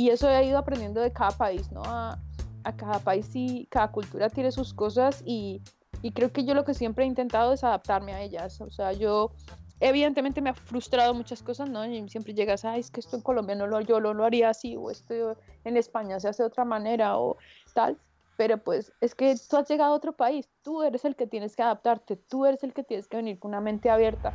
[0.00, 1.82] y, eso he ido aprendiendo de cada país, ¿no?
[1.84, 2.18] A,
[2.64, 5.62] a, cada país y cada cultura tiene sus cosas y,
[6.02, 8.60] y creo que yo lo que siempre he intentado es adaptarme a ellas.
[8.60, 9.32] O sea, yo
[9.80, 11.84] evidentemente me ha frustrado muchas cosas, ¿no?
[11.86, 14.50] Y siempre llegas, ay, es que esto en Colombia no lo, yo lo, lo haría
[14.50, 17.36] así, o esto en España se hace de otra manera, o
[17.74, 17.98] tal.
[18.36, 21.56] Pero pues es que tú has llegado a otro país, tú eres el que tienes
[21.56, 24.32] que adaptarte, tú eres el que tienes que venir con una mente abierta.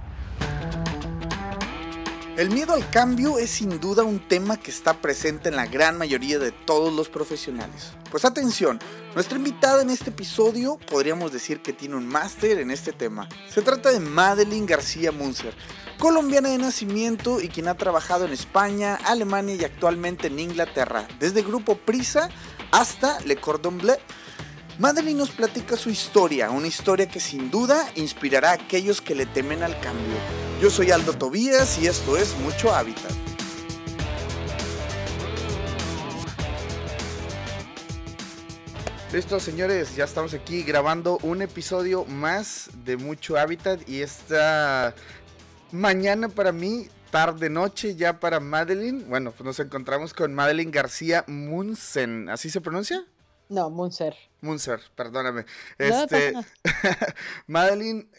[2.38, 5.98] El miedo al cambio es sin duda un tema que está presente en la gran
[5.98, 7.94] mayoría de todos los profesionales.
[8.12, 8.78] Pues atención,
[9.14, 13.30] nuestra invitada en este episodio podríamos decir que tiene un máster en este tema.
[13.48, 15.54] Se trata de Madeline García Munzer,
[15.98, 21.42] colombiana de nacimiento y quien ha trabajado en España, Alemania y actualmente en Inglaterra, desde
[21.42, 22.28] Grupo Prisa
[22.74, 23.96] hasta Le Cordon Bleu.
[24.78, 29.26] Madeline nos platica su historia, una historia que sin duda inspirará a aquellos que le
[29.26, 30.45] temen al cambio.
[30.62, 33.12] Yo soy Aldo Tobías y esto es Mucho Hábitat.
[39.12, 44.96] Listo, señores, ya estamos aquí grabando un episodio más de Mucho Hábitat y esta
[45.74, 49.06] mañana para mí, tarde noche ya para Madeline.
[49.10, 53.06] Bueno, pues nos encontramos con Madeline García Munsen, ¿así se pronuncia?
[53.50, 54.16] No, Munzer.
[54.42, 55.46] Munzer, perdóname.
[55.78, 56.34] Este,
[57.48, 58.10] Madeline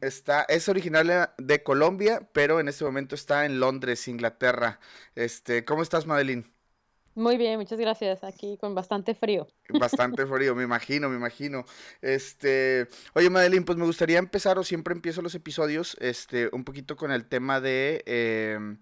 [0.00, 4.80] está, es originaria de Colombia, pero en este momento está en Londres, Inglaterra.
[5.14, 6.50] Este, ¿cómo estás, Madeline?
[7.18, 8.22] Muy bien, muchas gracias.
[8.22, 9.48] Aquí con bastante frío.
[9.70, 11.64] Bastante frío, me imagino, me imagino.
[12.00, 16.94] Este, oye, Madeline, pues me gustaría empezar, o siempre empiezo los episodios, este, un poquito
[16.94, 18.78] con el tema de em,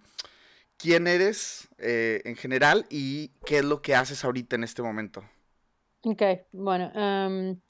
[0.77, 5.25] quién eres eh, en general y qué es lo que haces ahorita en este momento.
[6.07, 7.61] Ok, bueno, em,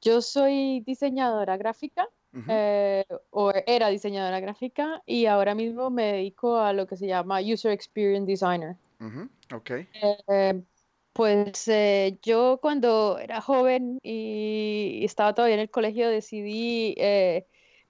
[0.00, 2.08] yo soy diseñadora gráfica,
[2.48, 7.40] eh, o era diseñadora gráfica, y ahora mismo me dedico a lo que se llama
[7.40, 8.74] User Experience Designer.
[9.54, 9.70] Ok.
[9.92, 10.62] Eh,
[11.12, 16.96] pues eh, yo cuando era joven y estaba todavía en el colegio decidí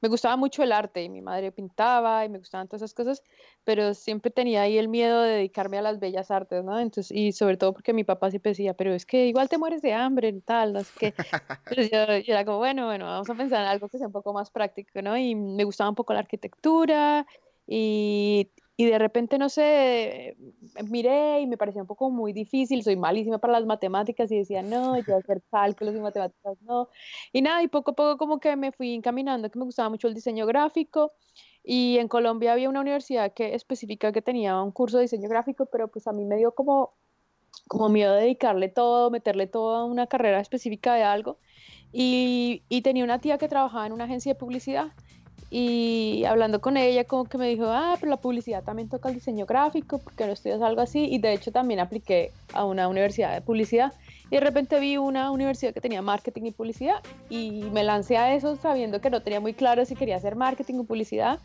[0.00, 3.22] me gustaba mucho el arte y mi madre pintaba y me gustaban todas esas cosas,
[3.64, 6.78] pero siempre tenía ahí el miedo de dedicarme a las bellas artes, ¿no?
[6.78, 9.82] Entonces, y sobre todo porque mi papá siempre decía, pero es que igual te mueres
[9.82, 11.14] de hambre y tal, no sé qué.
[11.66, 14.12] Entonces yo, yo, era como, bueno, bueno, vamos a pensar en algo que sea un
[14.12, 15.16] poco más práctico, ¿no?
[15.16, 17.26] Y me gustaba un poco la arquitectura
[17.66, 20.38] y, y de repente, no sé,
[20.88, 24.62] miré y me parecía un poco muy difícil, soy malísima para las matemáticas y decía,
[24.62, 26.88] no, yo hacer cálculos y matemáticas, no.
[27.30, 30.08] Y nada, y poco a poco como que me fui encaminando, que me gustaba mucho
[30.08, 31.12] el diseño gráfico.
[31.62, 35.66] Y en Colombia había una universidad que específica que tenía un curso de diseño gráfico,
[35.66, 36.94] pero pues a mí me dio como,
[37.68, 41.38] como miedo dedicarle todo, meterle toda una carrera específica de algo.
[41.92, 44.92] Y, y tenía una tía que trabajaba en una agencia de publicidad
[45.50, 49.16] y hablando con ella como que me dijo, ah, pero la publicidad también toca el
[49.16, 51.06] diseño gráfico, porque no estudias algo así?
[51.10, 53.92] Y de hecho también apliqué a una universidad de publicidad
[54.30, 58.32] y de repente vi una universidad que tenía marketing y publicidad y me lancé a
[58.32, 61.40] eso sabiendo que no tenía muy claro si quería hacer marketing o publicidad.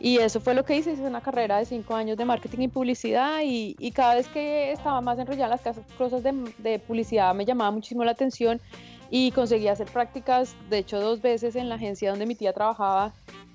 [0.00, 2.68] Y eso fue lo que hice, hice una carrera de cinco años de marketing y
[2.68, 7.32] publicidad y, y cada vez que estaba más enrollada en las cosas de, de publicidad
[7.32, 8.60] me llamaba muchísimo la atención
[9.10, 13.12] y conseguí hacer prácticas, de hecho dos veces en la agencia donde mi tía trabajaba,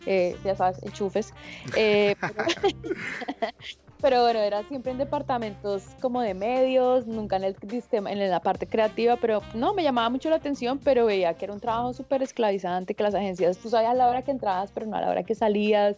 [0.10, 1.36] eh, ya sabes, enchufes.
[1.76, 2.16] Eh,
[4.02, 8.40] pero, bueno, era siempre en departamentos como de medios, nunca en el sistema, en la
[8.40, 11.94] parte creativa, pero no, me llamaba mucho la atención, pero veía que era un trabajo
[11.94, 15.02] súper esclavizante, que las agencias, tú sabías a la hora que entrabas, pero no a
[15.02, 15.96] la hora que salías,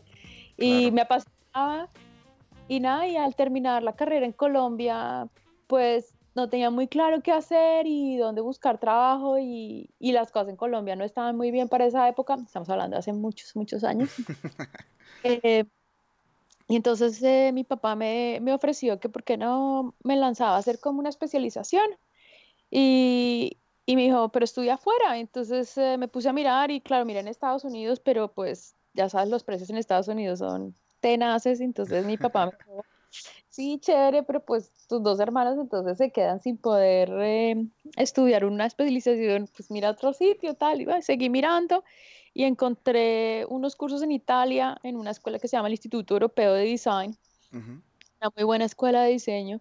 [0.57, 1.87] y me apasionaba.
[2.67, 5.29] Y nada, y al terminar la carrera en Colombia,
[5.67, 10.49] pues no tenía muy claro qué hacer y dónde buscar trabajo y, y, las cosas
[10.49, 13.83] en Colombia no estaban muy bien para esa época, estamos hablando de hace muchos, muchos
[13.83, 14.09] años.
[15.23, 15.65] eh,
[16.67, 20.59] y entonces eh, mi papá me, me, ofreció que por qué no me lanzaba a
[20.59, 21.85] hacer como una especialización
[22.69, 25.17] y, y me dijo, pero estudia afuera.
[25.17, 29.09] Entonces eh, me puse a mirar y claro, miré en Estados Unidos, pero pues ya
[29.09, 32.85] sabes, los precios en Estados Unidos son tenaces, entonces mi papá me dijo,
[33.49, 37.65] sí, chévere, pero pues tus dos hermanos entonces se quedan sin poder eh,
[37.97, 41.83] estudiar una especialización, pues mira otro sitio, tal, y bueno, seguí mirando
[42.33, 46.53] y encontré unos cursos en Italia en una escuela que se llama el Instituto Europeo
[46.53, 47.15] de Design,
[47.51, 49.59] una muy buena escuela de diseño,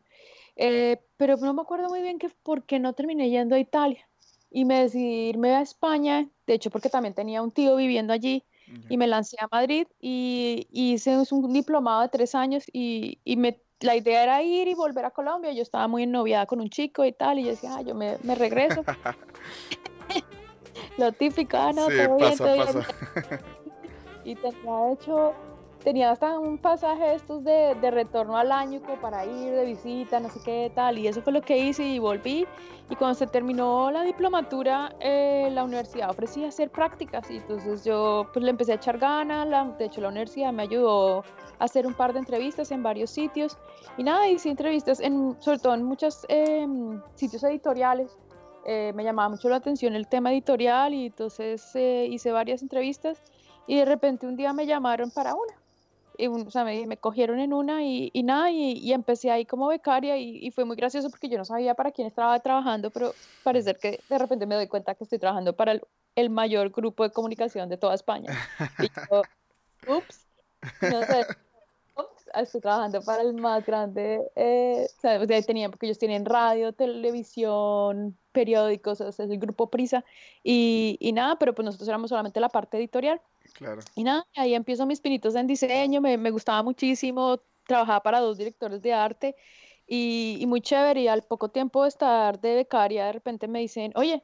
[0.57, 4.07] eh, pero no me acuerdo muy bien que por qué no terminé yendo a Italia.
[4.53, 8.45] Y me decidí irme a España, de hecho porque también tenía un tío viviendo allí
[8.89, 13.61] y me lancé a Madrid y, hice un diplomado de tres años y, y me,
[13.81, 15.53] la idea era ir y volver a Colombia.
[15.53, 18.19] Yo estaba muy ennoviada con un chico y tal, y yo decía, ah, yo me,
[18.23, 18.85] me regreso.
[20.99, 22.67] Lo típico, ah, no, todo bien, todo bien.
[24.25, 25.35] Y tenía hecho
[25.83, 30.21] tenía hasta un pasaje estos de, de, retorno al año como para ir de visita,
[30.21, 32.47] no sé qué tal, y eso fue lo que hice y volví.
[32.91, 38.29] Y cuando se terminó la diplomatura, eh, la universidad ofrecía hacer prácticas y entonces yo
[38.33, 41.21] pues le empecé a echar ganas, la, de hecho la universidad me ayudó
[41.59, 43.57] a hacer un par de entrevistas en varios sitios
[43.97, 48.19] y nada, hice entrevistas en, sobre todo en muchos em, sitios editoriales.
[48.67, 53.23] Eh, me llamaba mucho la atención el tema editorial y entonces eh, hice varias entrevistas
[53.67, 55.60] y de repente un día me llamaron para una
[56.21, 59.47] y, o sea, me, me, cogieron en una y, y nada, y, y, empecé ahí
[59.47, 63.15] como becaria y, fue muy gracioso porque yo no sabía para quién estaba trabajando, pero
[63.43, 65.83] parece que de repente me doy cuenta que estoy trabajando para el,
[66.17, 68.31] el mayor grupo de comunicación de toda España.
[68.79, 69.23] Y yo,
[69.89, 70.27] ups,
[70.83, 71.27] no sé,
[72.35, 78.17] estoy trabajando para el más grande, eh, o sea, tenían, porque ellos tienen radio, televisión,
[78.33, 80.05] periódicos, o sea, es el grupo Prisa,
[80.43, 83.21] y, y nada, pero pues nosotros éramos solamente la parte editorial.
[83.55, 83.81] Claro.
[83.95, 88.39] Y nada, ahí empiezo mis pinitos en diseño, me, me gustaba muchísimo, trabajaba para dos
[88.39, 89.37] directores de arte
[89.87, 91.03] y, y, muy chévere.
[91.03, 94.23] Y al poco tiempo de estar de becaria, de repente me dicen, oye,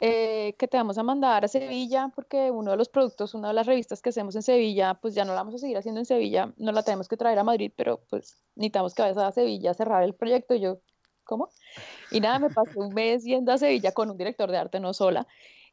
[0.00, 3.54] eh, que te vamos a mandar a Sevilla porque uno de los productos, una de
[3.54, 6.06] las revistas que hacemos en Sevilla, pues ya no la vamos a seguir haciendo en
[6.06, 9.72] Sevilla, no la tenemos que traer a Madrid, pero pues necesitamos que vayas a Sevilla
[9.72, 10.54] a cerrar el proyecto.
[10.54, 10.78] Y yo,
[11.24, 11.48] ¿cómo?
[12.12, 14.94] Y nada, me pasé un mes yendo a Sevilla con un director de arte, no
[14.94, 15.26] sola.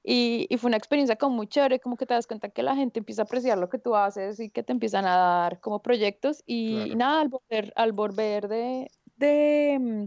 [0.04, 2.76] Y, y, fue una experiencia como muy chévere, como que te das cuenta que la
[2.76, 5.82] gente empieza a apreciar lo que tú haces y que te empiezan a dar como
[5.82, 6.44] proyectos.
[6.46, 6.92] Y, Claro.
[6.92, 10.06] y nada, al volver, al volver de, de, mm,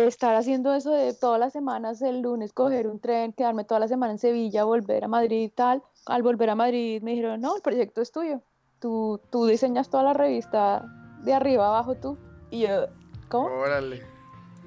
[0.00, 3.80] de estar haciendo eso de todas las semanas, el lunes coger un tren, quedarme toda
[3.80, 7.40] la semana en Sevilla, volver a Madrid y tal, al volver a Madrid me dijeron,
[7.40, 8.40] no, el proyecto es tuyo,
[8.80, 10.84] tú, tú diseñas toda la revista
[11.22, 12.18] de arriba abajo tú.
[12.50, 12.86] Y yo,
[13.28, 13.48] ¿cómo?
[13.48, 14.02] Órale.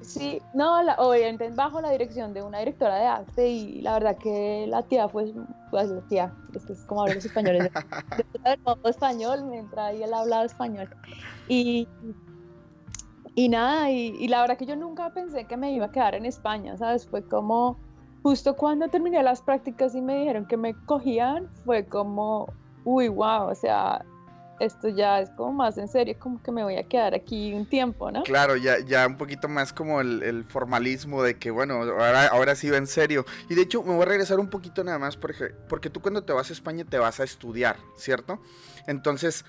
[0.02, 4.16] Sí, no, la, obviamente bajo la dirección de una directora de arte y la verdad
[4.18, 5.32] que la tía fue,
[5.70, 7.62] pues la tía, es es como hablan los españoles,
[8.16, 10.88] de, de modo español, mientras hablaba español.
[11.48, 11.88] Y,
[13.36, 16.24] y nada, y, la verdad que yo nunca pensé que me iba a quedar en
[16.24, 17.06] España, ¿sabes?
[17.06, 17.78] Fue como,
[18.22, 22.50] justo cuando terminé las prácticas y me dijeron que me cogían, fue como,
[22.84, 24.02] uy, wow, o sea,
[24.58, 27.66] esto ya es como más en serio, como que me voy a quedar aquí un
[27.66, 28.22] tiempo, ¿no?
[28.22, 32.54] Claro, ya, ya un poquito más como el, el formalismo de que, bueno, ahora, ahora
[32.54, 33.26] sí va en serio.
[33.50, 36.24] Y de hecho, me voy a regresar un poquito nada más, porque, porque tú cuando
[36.24, 38.40] te vas a España te vas a estudiar, ¿cierto?
[38.86, 39.44] Entonces,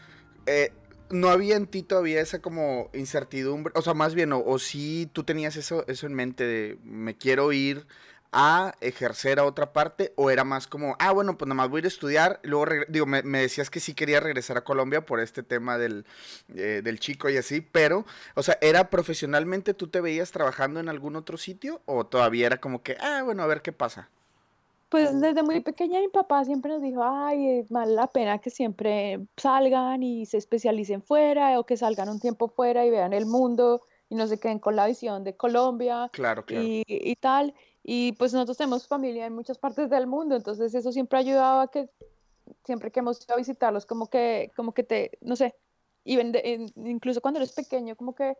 [0.45, 0.73] eh,
[1.09, 5.09] no había en ti todavía esa como incertidumbre, o sea, más bien, o, o sí
[5.13, 7.87] tú tenías eso, eso en mente de me quiero ir
[8.31, 11.79] a ejercer a otra parte o era más como, ah, bueno, pues nada más voy
[11.79, 15.05] a ir a estudiar, luego, digo, me, me, decías que sí quería regresar a Colombia
[15.05, 16.05] por este tema del,
[16.55, 18.05] eh, del chico y así, pero,
[18.35, 22.57] o sea, ¿era profesionalmente tú te veías trabajando en algún otro sitio o todavía era
[22.57, 24.09] como que, ah, bueno, a ver qué pasa?
[24.89, 28.49] Pues desde muy pequeña mi papá siempre nos dijo, ay, es vale la pena que
[28.49, 33.25] siempre salgan y se especialicen fuera o que salgan un tiempo fuera y vean el
[33.25, 36.63] mundo y no se queden con la visión de Colombia claro, claro.
[36.63, 37.53] Y, y tal.
[37.83, 41.61] Y pues nosotros tenemos familia en muchas partes del mundo, entonces eso siempre ha ayudado
[41.61, 41.89] a que
[42.65, 45.55] siempre que hemos ido a visitarlos, como que, como que te, no sé,
[46.03, 48.37] y vende, incluso cuando eres pequeño, como que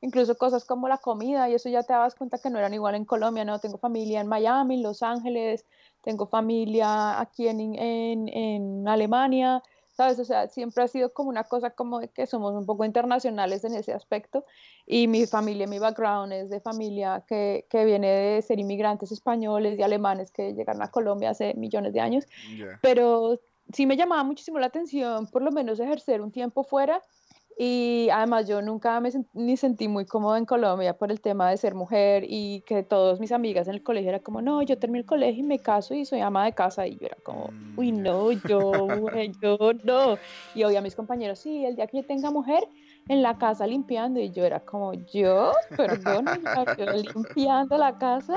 [0.00, 2.94] incluso cosas como la comida y eso ya te das cuenta que no eran igual
[2.94, 3.58] en Colombia, ¿no?
[3.58, 5.64] Tengo familia en Miami, en Los Ángeles,
[6.02, 9.62] tengo familia aquí en, en, en Alemania,
[9.92, 10.18] ¿sabes?
[10.20, 13.64] O sea, siempre ha sido como una cosa como de que somos un poco internacionales
[13.64, 14.44] en ese aspecto
[14.86, 19.76] y mi familia, mi background es de familia que, que viene de ser inmigrantes españoles
[19.78, 22.24] y alemanes que llegaron a Colombia hace millones de años,
[22.56, 22.78] Yeah.
[22.80, 23.40] pero
[23.72, 27.02] sí me llamaba muchísimo la atención por lo menos ejercer un tiempo fuera
[27.58, 31.50] y además yo nunca me sent- ni sentí muy cómoda en Colombia por el tema
[31.50, 34.78] de ser mujer y que todas mis amigas en el colegio era como, no, yo
[34.78, 37.56] terminé el colegio y me caso y soy ama de casa y yo era como,
[37.76, 39.10] Mm, uy, no, yo,
[39.42, 40.18] yo no.
[40.52, 42.68] Y oía a mis compañeros, sí, el día que yo tenga mujer
[43.08, 46.28] en la casa limpiando y yo era como, yo, perdón,
[46.76, 48.34] yo limpiando la casa,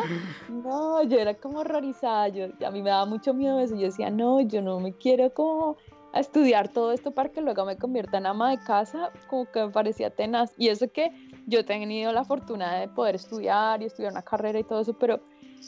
[0.47, 4.09] no, yo era como horrorizada, yo, a mí me daba mucho miedo eso, yo decía,
[4.09, 5.77] no, yo no me quiero como
[6.13, 9.65] a estudiar todo esto para que luego me convierta en ama de casa, como que
[9.65, 10.53] me parecía tenaz.
[10.57, 11.11] Y eso que
[11.47, 14.93] yo he tenido la fortuna de poder estudiar y estudiar una carrera y todo eso,
[14.93, 15.19] pero...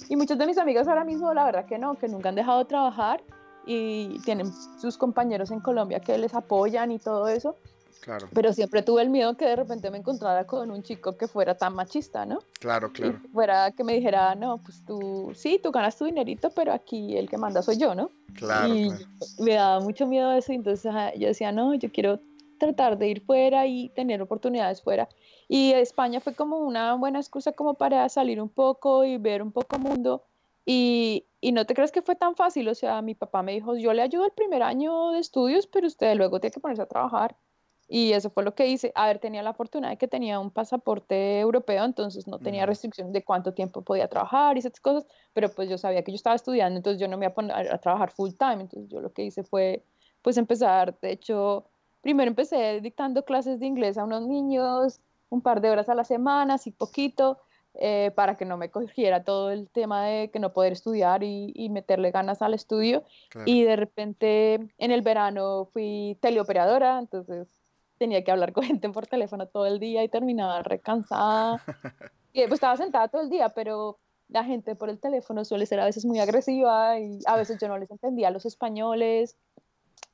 [0.09, 2.59] Y muchos de mis amigos ahora mismo, la verdad que no, que nunca han dejado
[2.59, 3.23] de trabajar
[3.65, 7.57] y tienen sus compañeros en Colombia que les apoyan y todo eso,
[8.01, 11.27] Claro, pero siempre tuve el miedo que de repente me encontrara con un chico que
[11.27, 12.39] fuera tan machista, ¿no?
[12.59, 13.19] claro, Y claro.
[13.31, 17.29] fuera que me dijera, no, pues tú, sí, tú ganas tu dinerito, pero aquí el
[17.29, 18.09] que manda soy yo, ¿no?
[18.35, 19.05] Claro, y claro.
[19.39, 22.19] me daba mucho miedo eso, entonces yo decía, no, yo quiero
[22.57, 25.09] tratar de ir fuera y tener oportunidades fuera.
[25.47, 29.51] Y España fue como una buena excusa como para salir un poco y ver un
[29.51, 30.23] poco mundo.
[30.65, 33.75] Y, y no te crees que fue tan fácil, o sea, mi papá me dijo,
[33.75, 36.85] yo le ayudo el primer año de estudios, pero usted luego tiene que ponerse a
[36.85, 37.35] trabajar.
[37.95, 38.91] Y eso fue lo que hice.
[38.95, 43.13] A ver, tenía la fortuna de que tenía un pasaporte europeo, entonces no tenía restricción
[43.13, 46.35] de cuánto tiempo podía trabajar y esas cosas, pero pues yo sabía que yo estaba
[46.35, 49.13] estudiando, entonces yo no me iba a poner a trabajar full time, entonces yo lo
[49.13, 49.83] que hice fue
[50.23, 51.65] pues empezar, de hecho,
[52.01, 56.03] primero empecé dictando clases de inglés a unos niños, un par de horas a la
[56.03, 57.37] semana, así poquito,
[57.75, 61.69] eh, para que no me cogiera todo el tema de que no poder estudiar y,
[61.69, 63.03] meterle ganas al estudio.
[63.45, 67.62] Y de repente en el verano fui teleoperadora, entonces
[67.97, 71.61] tenía que hablar con gente por teléfono todo el día y terminaba recansada.
[72.33, 75.79] y pues estaba sentada todo el día, pero la gente por el teléfono suele ser
[75.79, 79.37] a veces muy agresiva y a veces yo no les entendía a los españoles.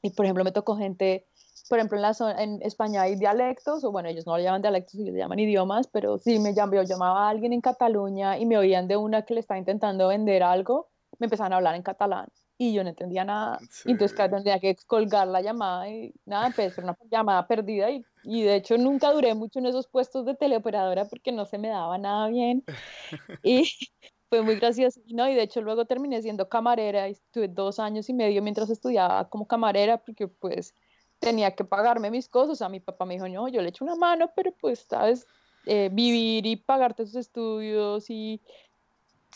[0.02, 1.26] Y por ejemplo me tocó gente
[1.70, 4.64] por ejemplo, en, la zona, en España hay dialectos, o bueno, ellos no lo llaman
[4.64, 8.40] dialectos, ellos le llaman idiomas, pero sí me llamó, yo llamaba a alguien en Cataluña
[8.40, 10.88] y me oían de una que le estaba intentando vender algo,
[11.20, 12.28] me empezaban a hablar en catalán
[12.62, 13.58] y yo no entendía nada.
[13.86, 18.44] Entonces, claro, tendría que colgar la llamada y nada, pues una llamada perdida y, y,
[18.44, 21.98] de hecho nunca duré mucho en esos puestos de teleoperadora porque no se me daba
[21.98, 22.64] nada bien.
[23.44, 23.64] Y
[24.30, 25.30] fue muy gracioso, ¿no?
[25.30, 29.30] Y de hecho luego terminé siendo camarera y estuve dos años y medio mientras estudiaba
[29.30, 30.76] como camarera porque pues
[31.20, 32.62] tenía que pagarme mis cosas.
[32.62, 35.26] A mi papá me dijo, no, yo le echo una mano, pero pues, sabes,
[35.66, 38.42] eh, vivir y pagarte tus estudios y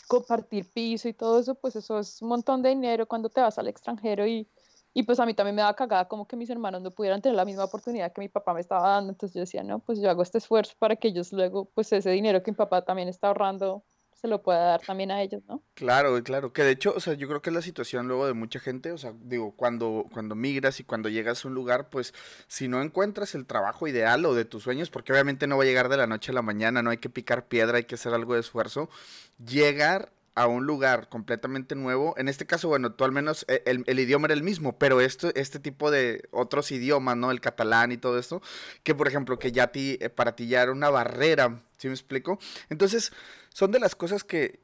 [0.06, 3.58] compartir piso y todo eso, pues eso es un montón de dinero cuando te vas
[3.58, 4.48] al extranjero y,
[4.92, 7.36] y pues a mí también me da cagada como que mis hermanos no pudieran tener
[7.36, 9.10] la misma oportunidad que mi papá me estaba dando.
[9.12, 12.10] Entonces yo decía, no, pues yo hago este esfuerzo para que ellos luego, pues ese
[12.10, 13.84] dinero que mi papá también está ahorrando,
[14.14, 15.62] se lo pueda dar también a ellos, ¿no?
[15.74, 18.32] Claro, claro, que de hecho, o sea, yo creo que es la situación luego de
[18.32, 22.14] mucha gente, o sea, digo, cuando, cuando migras y cuando llegas a un lugar, pues
[22.46, 25.66] si no encuentras el trabajo ideal o de tus sueños, porque obviamente no va a
[25.66, 28.14] llegar de la noche a la mañana, no hay que picar piedra, hay que hacer
[28.14, 28.88] algo de esfuerzo,
[29.44, 33.98] llegar a un lugar completamente nuevo, en este caso, bueno, tú al menos eh, el,
[33.98, 37.30] idioma era el mismo, pero esto, este tipo de otros idiomas, ¿no?
[37.30, 38.42] El catalán y todo esto,
[38.82, 41.94] que por ejemplo, que ya ti, eh, para ti ya era una barrera, ¿sí me
[41.94, 42.38] explico?
[42.68, 43.12] Entonces,
[43.50, 44.60] son de las cosas que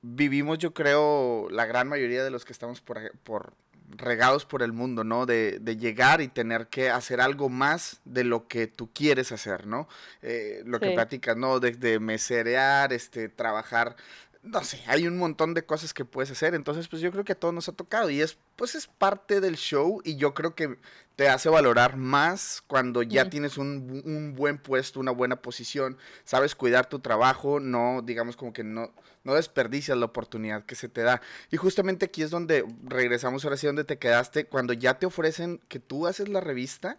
[0.00, 3.52] vivimos, yo creo, la gran mayoría de los que estamos por, por
[3.96, 5.26] regados por el mundo, ¿no?
[5.26, 9.66] De, de, llegar y tener que hacer algo más de lo que tú quieres hacer,
[9.66, 9.88] ¿no?
[10.22, 11.60] Eh, lo que platicas, ¿no?
[11.60, 13.96] De, meserear, este, trabajar
[14.42, 17.32] no sé, hay un montón de cosas que puedes hacer, entonces pues yo creo que
[17.32, 20.54] a todos nos ha tocado y es pues es parte del show y yo creo
[20.56, 20.78] que
[21.14, 26.54] te hace valorar más cuando ya tienes un, un, buen puesto, una buena posición, sabes
[26.56, 28.92] cuidar tu trabajo, no digamos como que no,
[29.24, 31.20] no desperdicias la oportunidad que se te da.
[31.50, 35.60] Y justamente aquí es donde regresamos ahora sí donde te quedaste, cuando ya te ofrecen
[35.68, 36.98] que tú haces la revista,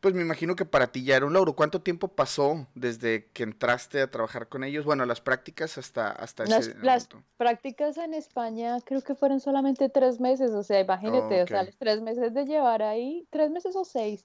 [0.00, 1.54] pues me imagino que para ti ya era un logro.
[1.54, 4.84] ¿Cuánto tiempo pasó desde que entraste a trabajar con ellos?
[4.84, 9.88] Bueno, las prácticas hasta, hasta las, ese Las prácticas en España creo que fueron solamente
[9.88, 13.76] tres meses, o sea, imagínate, o sea, los tres meses de llevar ahí, tres meses
[13.76, 14.24] o seis.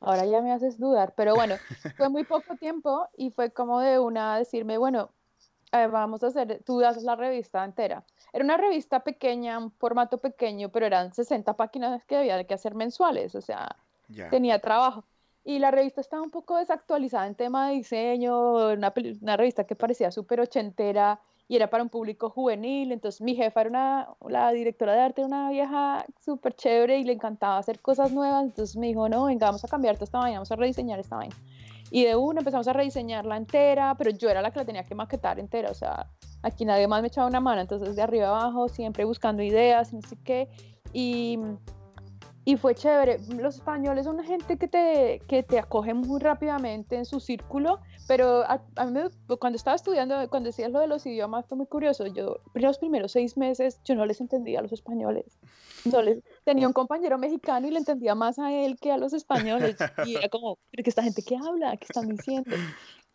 [0.00, 1.56] Ahora ya me haces dudar, pero bueno,
[1.96, 5.10] fue muy poco tiempo y fue como de una decirme, bueno,
[5.72, 8.04] eh, vamos a hacer, tú haces la revista entera.
[8.32, 12.74] Era una revista pequeña, un formato pequeño, pero eran 60 páginas que había que hacer
[12.74, 13.76] mensuales, o sea,
[14.30, 15.04] tenía trabajo.
[15.44, 19.74] Y la revista estaba un poco desactualizada en tema de diseño, una, una revista que
[19.74, 22.92] parecía súper ochentera y era para un público juvenil.
[22.92, 27.04] Entonces mi jefa era una, la directora de arte, era una vieja súper chévere y
[27.04, 28.44] le encantaba hacer cosas nuevas.
[28.44, 31.34] Entonces me dijo, no, venga, vamos a cambiar esta vaina, vamos a rediseñar esta vaina.
[31.90, 34.94] Y de una empezamos a rediseñarla entera, pero yo era la que la tenía que
[34.94, 36.06] maquetar entera, o sea,
[36.42, 40.00] aquí nadie más me echaba una mano, entonces de arriba abajo, siempre buscando ideas, no
[40.00, 40.48] sé qué.
[40.94, 41.38] Y
[42.44, 43.20] y fue chévere.
[43.36, 47.78] Los españoles son una gente que te, que te acoge muy rápidamente en su círculo,
[48.08, 49.00] pero a, mí
[49.38, 52.06] cuando estaba estudiando, cuando decías lo de los idiomas, fue muy curioso.
[52.06, 55.38] Yo, los primeros seis meses, yo no les entendía a los españoles.
[55.84, 59.12] No les, tenía un compañero mexicano y le entendía más a él que a los
[59.12, 59.76] españoles.
[60.06, 62.50] Y era como, pero que esta gente que habla, ¿qué están diciendo?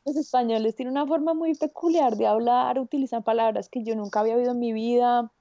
[0.05, 4.37] Los españoles tienen una forma muy peculiar de hablar, utilizan palabras que yo nunca había
[4.37, 5.33] oído en mi vida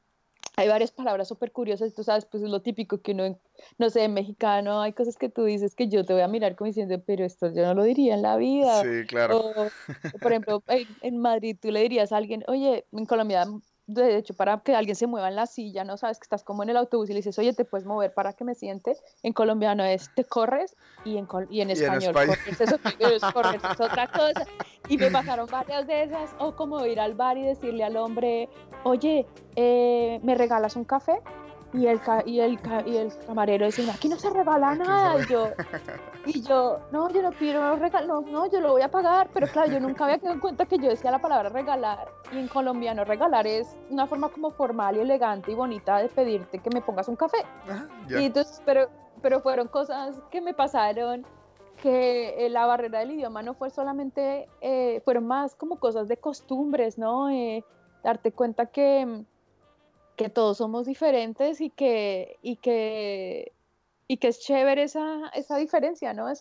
[0.59, 3.39] hay varias palabras súper curiosas, tú sabes, pues es lo típico que uno,
[3.77, 6.57] no sé, en mexicano hay cosas que tú dices que yo te voy a mirar
[6.57, 8.83] como diciendo, pero esto yo no lo diría en la vida.
[8.83, 9.53] Sí, claro.
[10.21, 13.47] por ejemplo, en Madrid tú le dirías a alguien, oye, en Colombia
[13.87, 16.63] de hecho, para que alguien se mueva en la silla, no sabes que estás como
[16.63, 18.97] en el autobús y le dices, oye, te puedes mover para que me siente.
[19.23, 23.81] En colombiano es te corres y en, y en español corres, eso, es, corres, es
[23.81, 24.47] otra cosa.
[24.89, 28.49] Y me pasaron varias de esas, o como ir al bar y decirle al hombre,
[28.83, 31.21] oye, eh, ¿me regalas un café?
[31.77, 35.21] Y el, y el, y el camarero decía, aquí no se regala nada.
[35.21, 35.49] Y yo,
[36.27, 39.29] y yo, no, yo no pido regalo, no, yo lo voy a pagar.
[39.35, 42.09] Pero claro, yo nunca había quedado en cuenta que yo decía la palabra regalar.
[42.33, 46.59] Y en colombiano regalar es una forma como formal y elegante y bonita de pedirte
[46.59, 47.45] que me pongas un café.
[48.09, 48.89] y entonces, pero,
[49.21, 51.27] pero fueron cosas que me pasaron
[51.83, 56.17] que eh, la barrera del idioma no fue solamente, eh, fueron más como cosas de
[56.17, 57.29] costumbres, ¿no?
[57.29, 57.65] Eh,
[58.03, 59.27] darte cuenta que
[60.17, 63.53] que todos somos diferentes y que, y que,
[64.09, 66.29] y que es chévere esa, esa diferencia, ¿no?
[66.29, 66.41] es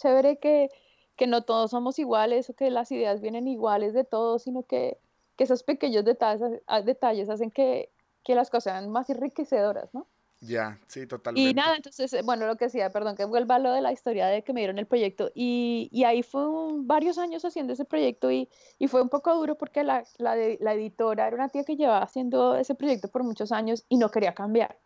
[0.00, 0.70] chévere que,
[1.16, 4.98] que no todos somos iguales o que las ideas vienen iguales de todos, sino que,
[5.36, 7.90] que esos pequeños detalles, detalles hacen que,
[8.22, 10.06] que las cosas sean más enriquecedoras, ¿no?
[10.40, 11.50] Ya, sí, totalmente.
[11.50, 13.92] Y nada, entonces, eh, bueno, lo que decía, perdón, que vuelva a lo de la
[13.92, 15.32] historia de que me dieron el proyecto.
[15.34, 16.42] Y, y ahí fue
[16.82, 20.74] varios años haciendo ese proyecto y, y fue un poco duro porque la, la, la,
[20.74, 24.34] editora era una tía que llevaba haciendo ese proyecto por muchos años y no quería
[24.34, 24.78] cambiar.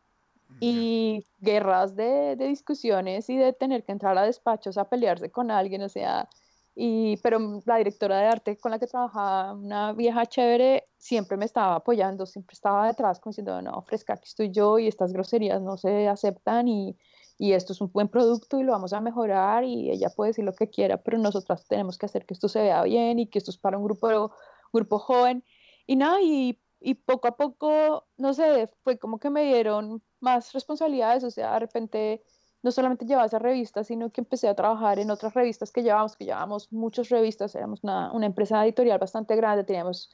[0.60, 5.50] Y guerras de, de discusiones y de tener que entrar a despachos a pelearse con
[5.50, 6.28] alguien, o sea,
[6.74, 11.44] y, pero la directora de arte con la que trabajaba, una vieja chévere, siempre me
[11.44, 15.60] estaba apoyando, siempre estaba detrás, como diciendo, no, fresca, aquí estoy yo y estas groserías
[15.60, 16.96] no se aceptan y,
[17.38, 20.44] y esto es un buen producto y lo vamos a mejorar y ella puede decir
[20.44, 23.38] lo que quiera, pero nosotras tenemos que hacer que esto se vea bien y que
[23.38, 24.32] esto es para un grupo,
[24.72, 25.44] grupo joven.
[25.86, 30.52] Y nada, y, y poco a poco, no sé, fue como que me dieron más
[30.52, 32.22] responsabilidades, o sea, de repente
[32.62, 36.16] no solamente llevaba esa revista, sino que empecé a trabajar en otras revistas que llevábamos,
[36.16, 40.10] que llevábamos muchas revistas, éramos una, una empresa editorial bastante grande, teníamos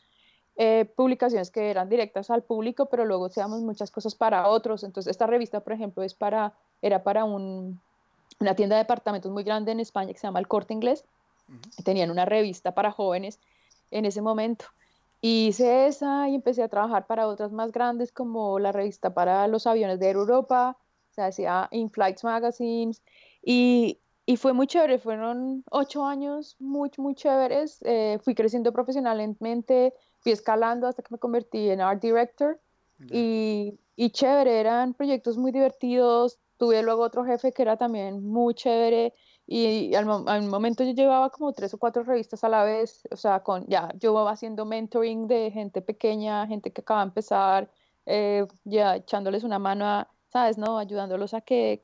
[0.61, 4.83] eh, publicaciones que eran directas al público, pero luego hacíamos muchas cosas para otros.
[4.83, 6.52] Entonces, esta revista, por ejemplo, es para,
[6.83, 7.81] era para un,
[8.40, 11.05] una tienda de departamentos muy grande en España que se llama El Corte Inglés.
[11.85, 13.38] Tenían una revista para jóvenes
[13.93, 14.64] en ese momento.
[15.21, 19.47] Y hice esa y empecé a trabajar para otras más grandes como la revista para
[19.47, 20.76] los aviones de Europa,
[21.18, 23.02] se hacía In Flights Magazines
[23.42, 29.94] y, y, fue muy chévere, fueron ocho años muy, muy chéveres, eh, fui creciendo profesionalmente,
[30.20, 32.60] fui escalando hasta que me convertí en Art Director
[33.10, 38.54] y, y chévere, eran proyectos muy divertidos, tuve luego otro jefe que era también muy
[38.54, 39.14] chévere
[39.46, 43.16] y al, al, momento yo llevaba como tres o cuatro revistas a la vez, o
[43.16, 47.70] sea, con ya yo iba haciendo mentoring de gente pequeña, gente que acaba de empezar,
[48.04, 50.59] eh, ya echándoles una mano a, ¿sabes?
[50.59, 50.79] ¿No?
[50.79, 51.81] Ayudándolos a que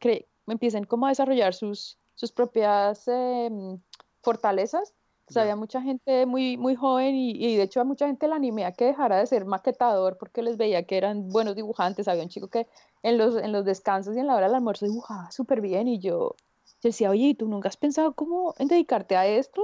[0.46, 3.78] empiecen como a desarrollar sus, sus propias em,
[4.22, 4.94] fortalezas.
[5.26, 8.28] O sea, había mucha gente muy, muy joven y, y, de hecho a mucha gente
[8.28, 12.08] la animé a que dejara de ser maquetador porque les veía que eran buenos dibujantes.
[12.08, 12.66] Había un chico que
[13.02, 15.98] en los, en los descansos y en la hora del almuerzo dibujaba súper bien y
[15.98, 16.36] yo,
[16.82, 19.62] decía, oye, ¿y tú nunca has pensado cómo en dedicarte a esto?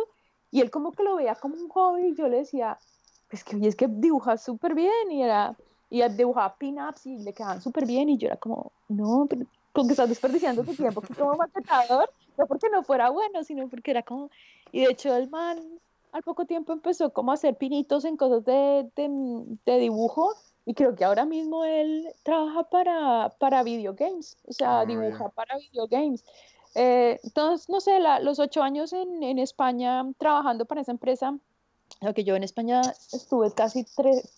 [0.51, 2.79] Y él como que lo veía como un hobby y yo le decía,
[3.29, 5.57] pues que oye, es que dibujas súper bien y era,
[5.91, 9.87] y dibujaba pin-ups y le quedaban súper bien y yo era como, no, pero con
[9.87, 14.03] que estás desperdiciando tu tiempo como maquetador, no porque no fuera bueno, sino porque era
[14.03, 14.31] como,
[14.73, 15.59] y de hecho el man
[16.13, 20.35] al poco tiempo empezó como a hacer pinitos en cosas de, de, de dibujo
[20.67, 25.57] y creo que ahora mismo él trabaja para, para videogames, o sea, ah, dibuja para
[25.59, 26.25] videogames.
[26.75, 31.37] Eh, entonces, no sé, la, los ocho años en, en, España trabajando para esa empresa,
[32.01, 33.85] lo que yo en España estuve casi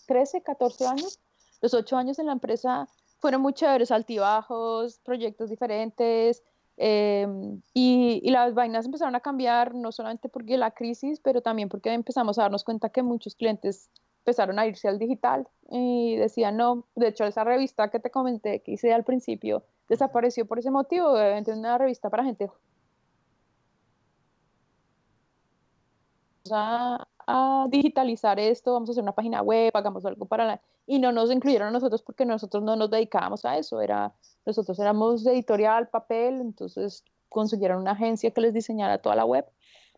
[0.07, 1.19] 13, 14 años,
[1.63, 6.43] los ocho años en la empresa fueron muy chéveres, altibajos, proyectos diferentes,
[6.77, 7.27] eh,
[7.73, 11.93] y, y, las vainas empezaron a cambiar, no solamente porque la crisis, pero también porque
[11.93, 16.87] empezamos a darnos cuenta que muchos clientes empezaron a irse al digital y decían, no,
[16.95, 21.09] de hecho esa revista que te comenté, que hice al principio, desapareció por ese motivo,
[21.13, 22.51] obviamente una revista para gente
[26.51, 30.99] a, a digitalizar esto, vamos a hacer una página web, hagamos algo para la y
[30.99, 34.13] no nos incluyeron a nosotros porque nosotros no nos dedicábamos a eso, era,
[34.45, 39.47] nosotros éramos editorial, papel, entonces consiguieron una agencia que les diseñara toda la web.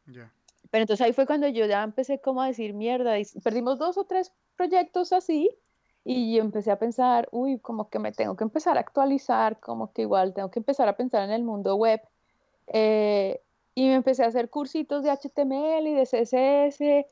[0.06, 3.98] Pero entonces ahí fue cuando yo ya empecé como a decir, mierda, y perdimos dos
[3.98, 5.50] o tres proyectos así,
[6.04, 9.92] y yo empecé a pensar, uy, como que me tengo que empezar a actualizar, como
[9.92, 12.00] que igual tengo que empezar a pensar en el mundo web.
[12.66, 13.40] Eh,
[13.74, 17.06] y me empecé a hacer cursitos de HTML y de CSS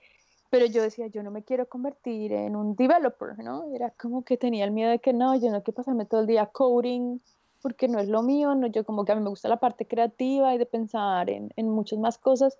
[0.53, 3.75] pero yo decía, yo no me quiero convertir en un developer, ¿no?
[3.75, 6.27] Era como que tenía el miedo de que no, yo no quiero pasarme todo el
[6.27, 7.21] día coding,
[7.63, 9.87] porque no es lo mío, no, yo como que a mí me gusta la parte
[9.87, 12.59] creativa y de pensar en, en muchas más cosas.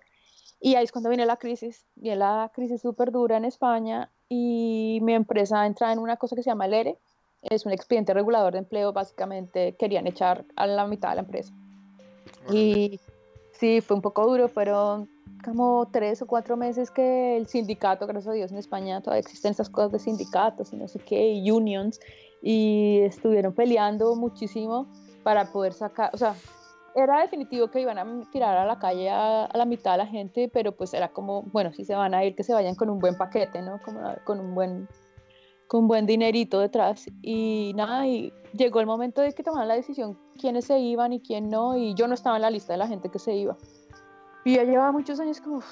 [0.59, 4.97] Y ahí es cuando viene la crisis, viene la crisis súper dura en España y
[5.03, 6.97] mi empresa entra en una cosa que se llama el ERE,
[7.43, 11.53] es un expediente regulador de empleo, básicamente querían echar a la mitad de la empresa.
[12.51, 12.99] Y
[13.63, 15.09] sí, fue un poco duro, fueron
[15.41, 19.51] como tres o cuatro meses que el sindicato, gracias a Dios en España todavía existen
[19.51, 22.01] esas cosas de sindicatos y no sé qué, y unions,
[22.41, 24.91] y estuvieron peleando muchísimo
[25.23, 26.35] para poder sacar, o sea,
[26.93, 30.49] era definitivo que iban a tirar a la calle a, la mitad de la gente,
[30.51, 32.99] pero pues era como, bueno, si se van a ir, que se vayan con un
[32.99, 33.79] buen paquete, ¿no?
[33.81, 34.89] Como, con un buen
[35.73, 40.19] con buen dinerito detrás y nada, y llegó el momento de que tomaran la decisión
[40.39, 42.87] quiénes se iban y quién no, y yo no estaba en la lista de la
[42.87, 43.57] gente que se iba.
[44.45, 45.63] Y ya llevaba muchos años como,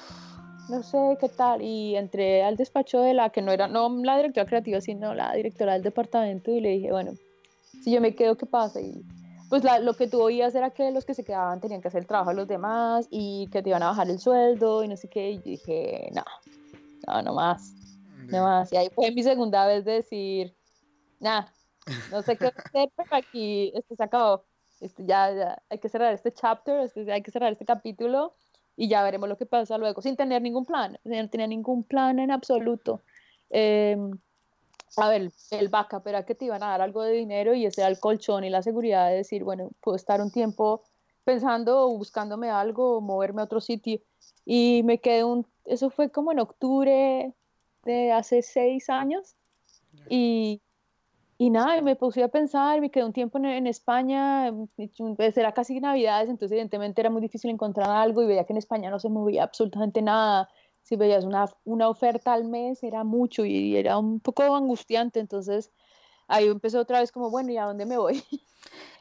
[0.68, 4.16] no sé qué tal, y entré al despacho de la que no era, no la
[4.16, 7.12] directora creativa, sino la directora del departamento y le dije, bueno,
[7.62, 8.80] si yo me quedo, ¿qué pasa?
[8.80, 9.04] Y
[9.50, 12.08] pues lo que tú oías era que los que se quedaban tenían que hacer el
[12.08, 15.06] trabajo de los demás y que te iban a bajar el sueldo y no sé
[15.08, 15.30] qué.
[15.30, 16.24] Y dije, no,
[17.06, 17.72] no, no más,
[18.28, 18.72] no más.
[18.72, 20.56] Y ahí fue mi segunda vez de decir,
[21.20, 21.52] nada,
[22.10, 24.44] no sé qué hacer, pero aquí esto se acabó.
[24.80, 28.34] Este, ya, ya, hay que cerrar este chapter, este, hay que cerrar este capítulo
[28.76, 32.18] y ya veremos lo que pasa luego, sin tener ningún plan, no tenía ningún plan
[32.18, 33.00] en absoluto.
[33.50, 33.96] Eh,
[34.96, 37.80] a ver, el backup era que te iban a dar algo de dinero y ese
[37.80, 40.82] era el colchón y la seguridad de decir, bueno, puedo estar un tiempo
[41.24, 44.00] pensando o buscándome algo o moverme a otro sitio.
[44.44, 47.32] Y me quedé un, eso fue como en octubre
[47.84, 49.36] de hace seis años.
[50.08, 50.62] Y,
[51.38, 54.52] y nada, me puse a pensar, me quedé un tiempo en, en España,
[55.16, 58.58] pues era casi Navidades, entonces evidentemente era muy difícil encontrar algo y veía que en
[58.58, 60.48] España no se movía absolutamente nada
[60.82, 65.70] si veías una, una oferta al mes era mucho y era un poco angustiante, entonces
[66.32, 68.24] ahí empezó otra vez como, bueno, ¿y a dónde me voy?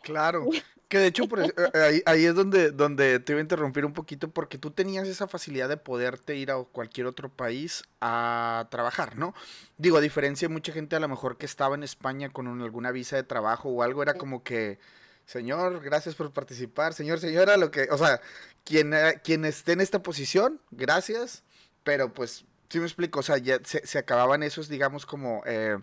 [0.03, 0.47] Claro,
[0.87, 3.93] que de hecho por eh, ahí, ahí, es donde, donde te iba a interrumpir un
[3.93, 9.17] poquito porque tú tenías esa facilidad de poderte ir a cualquier otro país a trabajar,
[9.17, 9.35] ¿no?
[9.77, 12.91] Digo, a diferencia de mucha gente a lo mejor que estaba en España con alguna
[12.91, 14.79] visa de trabajo o algo, era como que,
[15.25, 18.19] señor, gracias por participar, señor, señora, lo que, o sea,
[18.65, 21.43] quien, eh, quien esté en esta posición, gracias,
[21.83, 25.43] pero pues, sí me explico, o sea, ya se, se acababan esos, digamos, como...
[25.45, 25.77] Eh,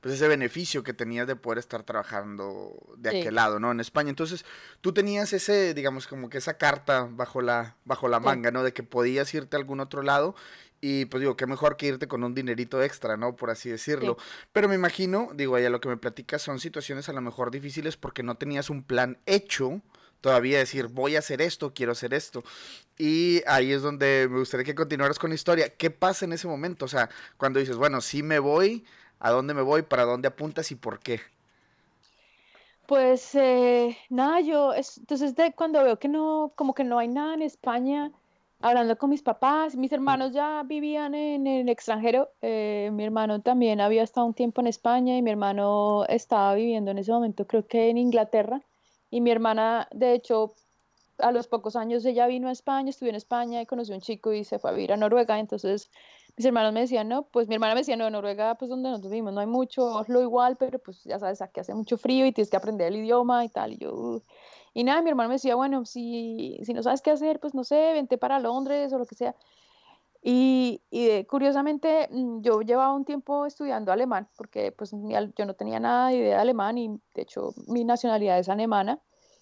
[0.00, 3.70] pues ese beneficio que tenías de poder estar trabajando de aquel lado, ¿no?
[3.70, 4.10] En España.
[4.10, 4.44] Entonces,
[4.80, 8.62] tú tenías ese, digamos, como que esa carta bajo la, bajo la manga, ¿no?
[8.62, 10.34] De que podías irte a algún otro lado.
[10.80, 13.34] Y pues digo, qué mejor que irte con un dinerito extra, ¿no?
[13.34, 14.16] Por así decirlo.
[14.52, 17.96] Pero me imagino, digo, allá lo que me platicas son situaciones a lo mejor difíciles
[17.96, 19.82] porque no tenías un plan hecho
[20.20, 22.44] todavía decir, voy a hacer esto, quiero hacer esto.
[22.96, 25.74] Y ahí es donde me gustaría que continuaras con la historia.
[25.76, 26.84] ¿Qué pasa en ese momento?
[26.84, 28.84] O sea, cuando dices, bueno, sí me voy,
[29.20, 29.82] ¿a dónde me voy?
[29.82, 31.20] ¿Para dónde apuntas y por qué?
[32.86, 37.34] Pues eh, nada, yo, entonces de cuando veo que no, como que no hay nada
[37.34, 38.10] en España,
[38.60, 43.80] hablando con mis papás, mis hermanos ya vivían en el extranjero, eh, mi hermano también
[43.80, 47.66] había estado un tiempo en España y mi hermano estaba viviendo en ese momento creo
[47.66, 48.62] que en Inglaterra
[49.10, 50.54] y mi hermana, de hecho,
[51.18, 54.02] a los pocos años ella vino a España, estuvo en España y conoció a un
[54.02, 55.38] chico y se fue a vivir a Noruega.
[55.38, 55.90] Entonces
[56.38, 59.10] mis hermanos me decían, no, pues mi hermana me decía, no, Noruega, pues donde nosotros
[59.10, 62.32] vivimos no hay mucho, lo igual, pero pues ya sabes, aquí hace mucho frío y
[62.32, 63.72] tienes que aprender el idioma y tal.
[63.72, 64.22] Y yo,
[64.72, 67.64] y nada, mi hermano me decía, bueno, si, si no sabes qué hacer, pues no
[67.64, 69.34] sé, vente para Londres o lo que sea.
[70.22, 75.80] Y, y curiosamente mm, yo llevaba un tiempo estudiando alemán porque pues yo no tenía
[75.80, 79.00] nada de idea de alemán y de hecho mi nacionalidad es alemana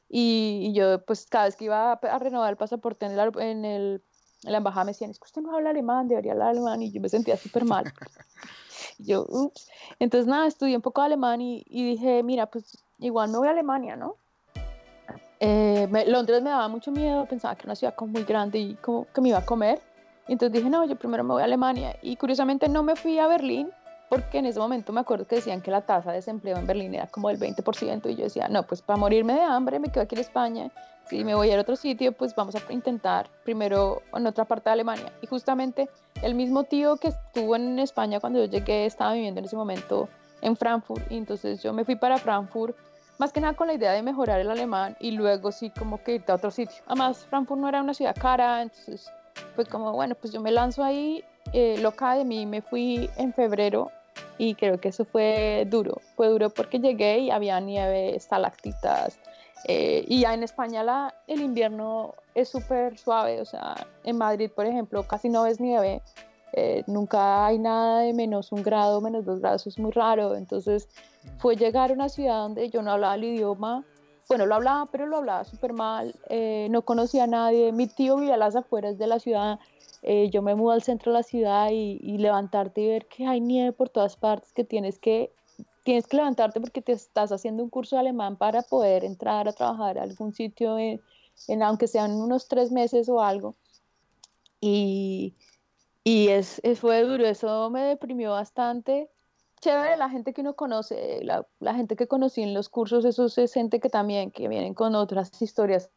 [0.09, 4.02] y, yo pues cada vez que iba a, renovar el pasaporte en, el, en, el,
[4.42, 7.01] la embajada me decían, es que usted no habla alemán, debería hablar alemán y yo
[7.01, 7.85] me sentía súper mal.
[8.99, 9.68] yo, ups.
[9.99, 13.49] Entonces nada, estudié un poco de alemán y, y dije, mira, pues igual me voy
[13.49, 14.16] a Alemania, ¿no?
[15.38, 18.75] Eh, Londres me daba mucho miedo, pensaba que era una ciudad como muy grande y
[18.77, 19.81] como que me iba a comer.
[20.29, 21.96] Y entonces dije, no, yo primero me voy a Alemania.
[22.03, 23.70] Y curiosamente no me fui a Berlín,
[24.09, 26.95] porque en ese momento me acuerdo que decían que la tasa de desempleo en Berlín
[26.95, 30.05] era como del 20% y yo decía, no, pues para morirme de hambre me quedo
[30.05, 30.71] aquí en España.
[31.09, 34.75] Si me voy a otro sitio, pues vamos a intentar primero en otra parte de
[34.75, 35.12] Alemania.
[35.23, 35.88] Y justamente
[36.23, 40.09] el mismo tío que estuvo en España cuando yo llegué estaba viviendo en ese momento
[40.40, 41.11] en Frankfurt.
[41.11, 42.77] Y entonces yo me fui para Frankfurt
[43.19, 46.16] más que nada con la idea de mejorar el alemán y luego sí como que
[46.16, 46.77] irte a otro sitio.
[46.87, 49.11] Además, Frankfurt no era una ciudad cara, entonces
[49.55, 53.32] pues como, bueno, pues yo me lanzo ahí, eh, loca de mí, me fui en
[53.32, 53.90] febrero
[54.38, 59.18] y creo que eso fue duro, fue duro porque llegué y había nieve, estalactitas,
[59.68, 64.50] eh, y ya en España la, el invierno es súper suave, o sea, en Madrid,
[64.54, 66.02] por ejemplo, casi no ves nieve,
[66.52, 70.88] eh, nunca hay nada de menos un grado, menos dos grados, es muy raro, entonces
[71.38, 73.85] fue llegar a una ciudad donde yo no hablaba el idioma,
[74.28, 78.16] bueno, lo hablaba, pero lo hablaba súper mal, eh, no conocía a nadie, mi tío
[78.16, 79.59] vivía a las afueras de la ciudad,
[80.09, 83.40] eh, yo me mudo al centro de la ciudad y, levantarte y ver que hay
[83.40, 85.33] nieve por todas partes, que tienes que,
[85.83, 89.53] tienes que levantarte porque te estás haciendo un curso de alemán para poder entrar a
[89.53, 91.03] trabajar a algún sitio, en,
[91.61, 93.57] aunque sean unos tres meses o algo.
[94.61, 95.35] Y,
[96.05, 99.11] y es, fue duro, eso me deprimió bastante
[99.61, 103.27] chévere la gente que uno conoce, la, la, gente que conocí en los cursos, eso
[103.27, 105.90] es gente que también, que vienen con otras historias.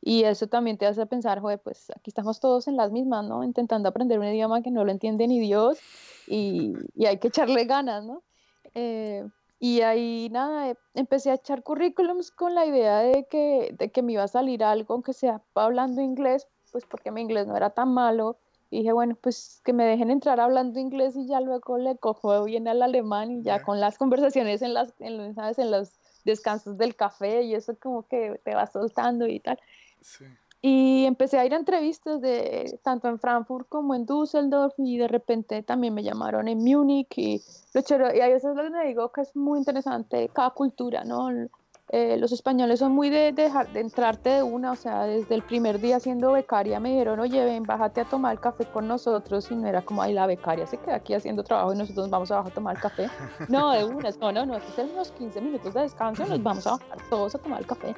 [0.00, 3.44] Y eso también te hace pensar, joder, pues aquí estamos todos en las mismas, ¿no?
[3.44, 5.78] Intentando aprender un idioma que no lo entiende ni Dios
[6.26, 8.22] y, y hay que echarle ganas, ¿no?
[8.74, 9.26] Eh,
[9.58, 14.12] y ahí nada, empecé a echar currículums con la idea de que, de que me
[14.12, 17.92] iba a salir algo, aunque sea hablando inglés, pues porque mi inglés no era tan
[17.92, 18.38] malo
[18.70, 22.44] y dije, bueno, pues que me dejen entrar hablando inglés y ya luego le cojo
[22.44, 25.58] bien al alemán y ya con las conversaciones en las, en, ¿sabes?
[25.58, 29.58] en los descansos del café y eso como que te va soltando y tal.
[30.62, 35.08] Y empecé a ir a entrevistas de tanto en Frankfurt como en Düsseldorf y de
[35.08, 38.86] repente también me llamaron en Múnich y lo y ahí eso es lo que me
[38.86, 41.30] digo que es muy interesante cada cultura, ¿no?
[41.92, 45.42] Eh, los españoles son muy de, dejar de entrarte de una, o sea, desde el
[45.42, 49.56] primer día siendo becaria me dijeron, oye, ven, bájate a tomar café con nosotros y
[49.56, 52.30] no era como, ay, la becaria se queda aquí haciendo trabajo y nosotros nos vamos
[52.30, 53.08] abajo a tomar café.
[53.48, 56.72] No, de una, no, no, no, es unos 15 minutos de descanso, nos vamos a
[56.72, 57.94] bajar todos a tomar café.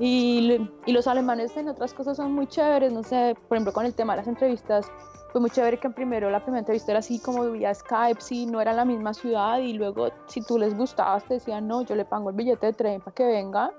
[0.00, 3.84] Y, y los alemanes en otras cosas son muy chéveres, no sé, por ejemplo, con
[3.84, 4.90] el tema de las entrevistas,
[5.30, 8.60] fue muy chévere que primero la primera entrevista era así como vía Skype, si no
[8.60, 12.04] era la misma ciudad y luego si tú les gustabas te decían, no, yo le
[12.04, 13.70] pago el billete de tren para que venga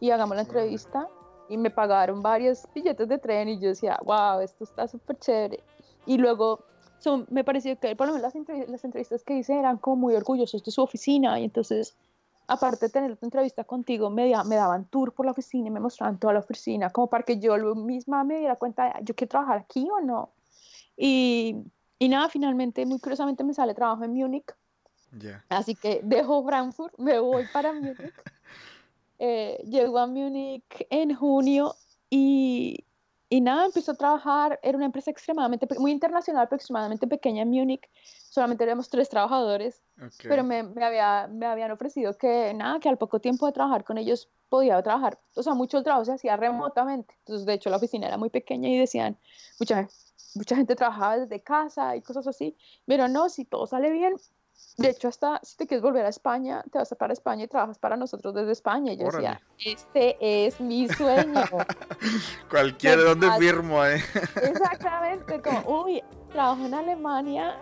[0.00, 1.08] y hagamos la entrevista
[1.48, 5.62] y me pagaron varios billetes de tren y yo decía, wow, esto está súper chévere.
[6.06, 6.64] Y luego
[6.98, 8.34] son, me pareció que por lo menos
[8.68, 11.96] las entrevistas que hice eran como muy orgullosos de su oficina y entonces
[12.46, 15.80] aparte de tener una entrevista contigo, me, me, daban tour por la oficina y me
[15.80, 19.58] mostraban toda la oficina, como para que yo misma me diera cuenta, ¿yo quiero trabajar
[19.58, 20.30] aquí o no?
[20.96, 21.56] Y,
[21.98, 24.54] y nada, finalmente, muy curiosamente me sale trabajo en Múnich.
[25.48, 27.96] Así que dejo Frankfurt, me voy para Múnich.
[29.18, 31.74] Eh, llego a Múnich en junio
[32.10, 32.84] y,
[33.28, 34.60] y nada, empezó a trabajar.
[34.62, 37.88] Era una empresa extremadamente, muy internacional, pero extremadamente pequeña en Múnich.
[38.30, 39.82] Solamente éramos tres trabajadores,
[40.22, 43.84] pero me, me, había, me habían ofrecido que nada, que al poco tiempo de trabajar
[43.84, 45.18] con ellos podía trabajar.
[45.34, 47.14] O sea, mucho el trabajo se hacía remotamente.
[47.20, 49.18] Entonces, de hecho, la oficina era muy pequeña y decían,
[49.58, 49.88] mucha
[50.36, 54.14] mucha gente trabajaba desde casa y cosas así, pero no, si todo sale bien,
[54.78, 57.48] de hecho, hasta si te quieres volver a España, te vas a para España y
[57.48, 58.92] trabajas para nosotros desde España.
[58.92, 61.42] Y yo decía, este es mi sueño.
[62.50, 64.02] Cualquier donde firmo, ¿eh?
[64.42, 67.58] Exactamente, como, uy, trabajo en Alemania,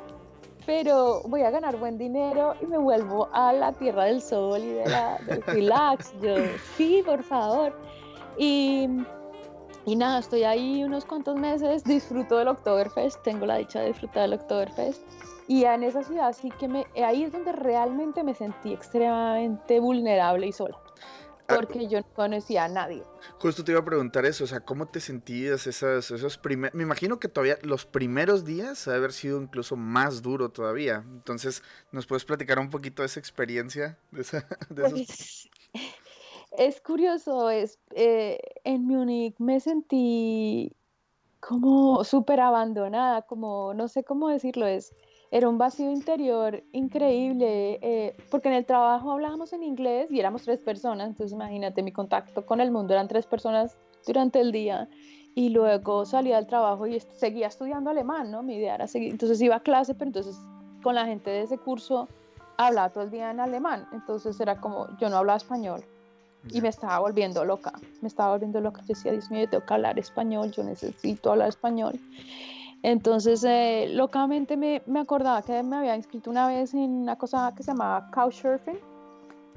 [0.66, 4.72] pero voy a ganar buen dinero y me vuelvo a la tierra del sol y
[4.72, 6.12] de la, del relax.
[6.20, 6.34] Yo,
[6.76, 7.78] sí, por favor.
[8.36, 8.88] Y
[9.86, 14.22] y nada, estoy ahí unos cuantos meses, disfruto del Oktoberfest, tengo la dicha de disfrutar
[14.22, 15.02] del Oktoberfest.
[15.46, 20.46] Y en esa ciudad sí que me, ahí es donde realmente me sentí extremadamente vulnerable
[20.46, 20.78] y sola.
[21.46, 23.02] Ah, porque yo no conocía a nadie.
[23.38, 26.74] Justo te iba a preguntar eso, o sea, ¿cómo te sentías esas, esos primeros...
[26.74, 31.04] Me imagino que todavía los primeros días ha haber sido incluso más duro todavía.
[31.06, 33.98] Entonces, ¿nos puedes platicar un poquito de esa experiencia?
[34.10, 35.50] De, esa, de pues,
[36.56, 40.74] es curioso, es, eh, en Múnich me sentí
[41.46, 44.94] como súper abandonada, como no sé cómo decirlo, es,
[45.30, 50.42] era un vacío interior increíble, eh, porque en el trabajo hablábamos en inglés y éramos
[50.42, 53.76] tres personas, entonces imagínate, mi contacto con el mundo eran tres personas
[54.06, 54.88] durante el día
[55.34, 58.42] y luego salía del trabajo y seguía estudiando alemán, ¿no?
[58.42, 60.38] Mi idea era seguir, entonces iba a clase, pero entonces
[60.82, 62.08] con la gente de ese curso
[62.56, 65.84] hablaba todo el día en alemán, entonces era como, yo no hablaba español,
[66.50, 68.80] y me estaba volviendo loca, me estaba volviendo loca.
[68.82, 71.98] Yo decía, Dios mío, yo tengo que hablar español, yo necesito hablar español.
[72.82, 77.52] Entonces, eh, locamente me, me, acordaba que me había inscrito una vez en una cosa
[77.56, 78.78] que se llamaba Couchsurfing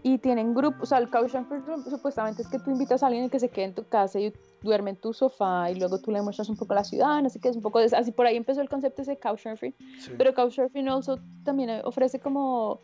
[0.04, 3.40] y tienen grupos, o sea, el Couchsurfing supuestamente es que tú invitas a alguien que
[3.40, 6.50] se quede en tu casa y duerme en tu sofá y luego tú le muestras
[6.50, 8.70] un poco la ciudad, así que es un poco de, así por ahí empezó el
[8.70, 9.76] concepto ese Couchsurfing,
[10.18, 12.80] pero Couchsurfing also también ofrece como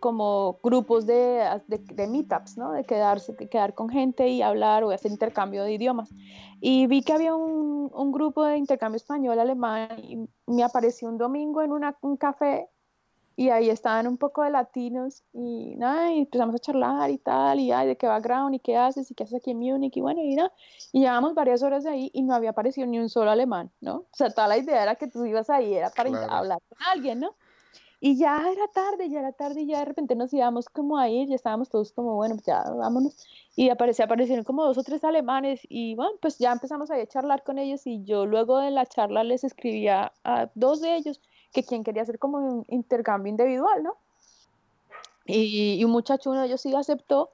[0.00, 2.72] como grupos de, de, meetups, ¿no?
[2.72, 6.10] De quedarse, de quedar con gente y hablar o hacer intercambio de idiomas.
[6.60, 11.62] Y vi que había un, un grupo de intercambio español-alemán y me apareció un domingo
[11.62, 12.68] en una, un café
[13.36, 17.60] y ahí estaban un poco de latinos y nada, y empezamos a charlar y tal,
[17.60, 20.00] y ay, de qué background y qué haces y qué haces aquí en Múnich y
[20.00, 20.52] bueno, y nada,
[20.90, 23.96] y llevamos varias horas ahí y no había aparecido ni un solo alemán, ¿no?
[23.96, 27.20] O sea, toda la idea era que tú ibas ahí, era para hablar con alguien,
[27.20, 27.36] ¿no?
[27.98, 31.08] Y ya era tarde, ya era tarde y ya de repente nos íbamos como a
[31.08, 33.16] ir, ya estábamos todos como, bueno, pues ya vámonos.
[33.56, 37.42] Y apareció, aparecieron como dos o tres alemanes y bueno, pues ya empezamos a charlar
[37.42, 41.64] con ellos y yo luego de la charla les escribía a dos de ellos que
[41.64, 43.96] quien quería hacer como un intercambio individual, ¿no?
[45.24, 47.30] Y, un muchacho, uno de ellos sí aceptó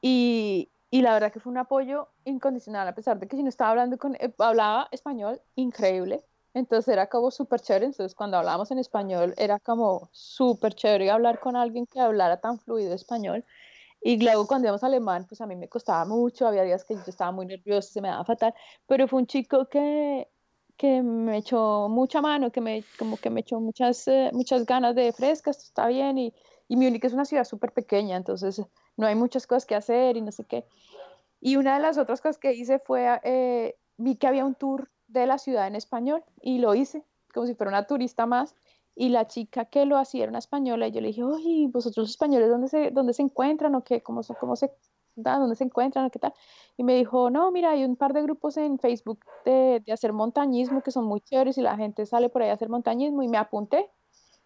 [0.00, 3.48] y, y, la verdad que fue un apoyo incondicional, a pesar de que si no
[3.48, 6.24] estaba hablando con, eh, hablaba español increíble
[6.54, 7.86] Entonces era como súper chévere.
[7.86, 12.58] Entonces cuando hablábamos en español era como súper chévere hablar con alguien que hablara tan
[12.58, 13.44] fluido español.
[14.00, 16.94] Y luego cuando íbamos a alemán, pues a mí me costaba mucho, había días que
[16.94, 18.54] yo estaba muy nerviosa, se me daba fatal,
[18.86, 20.28] pero fue un chico que,
[20.76, 24.94] que me echó mucha mano, que me, como que me echó muchas, eh, muchas ganas
[24.94, 26.34] de fresca, esto está bien, y,
[26.68, 28.60] y Múnich es una ciudad súper pequeña, entonces
[28.98, 30.66] no hay muchas cosas que hacer y no sé qué.
[31.40, 34.90] Y una de las otras cosas que hice fue, eh, vi que había un tour
[35.20, 38.54] de la ciudad en español y lo hice como si fuera una turista más.
[38.96, 42.08] Y la chica que lo hacía era una española y yo le dije, oye, vosotros
[42.08, 44.02] españoles, ¿dónde se, dónde se encuentran o qué?
[44.02, 44.70] ¿Cómo, cómo se,
[45.16, 46.32] dónde se encuentran o qué tal?
[46.76, 50.12] Y me dijo, no, mira, hay un par de grupos en Facebook de, de hacer
[50.12, 53.28] montañismo que son muy chéveres y la gente sale por ahí a hacer montañismo y
[53.28, 53.90] me apunté.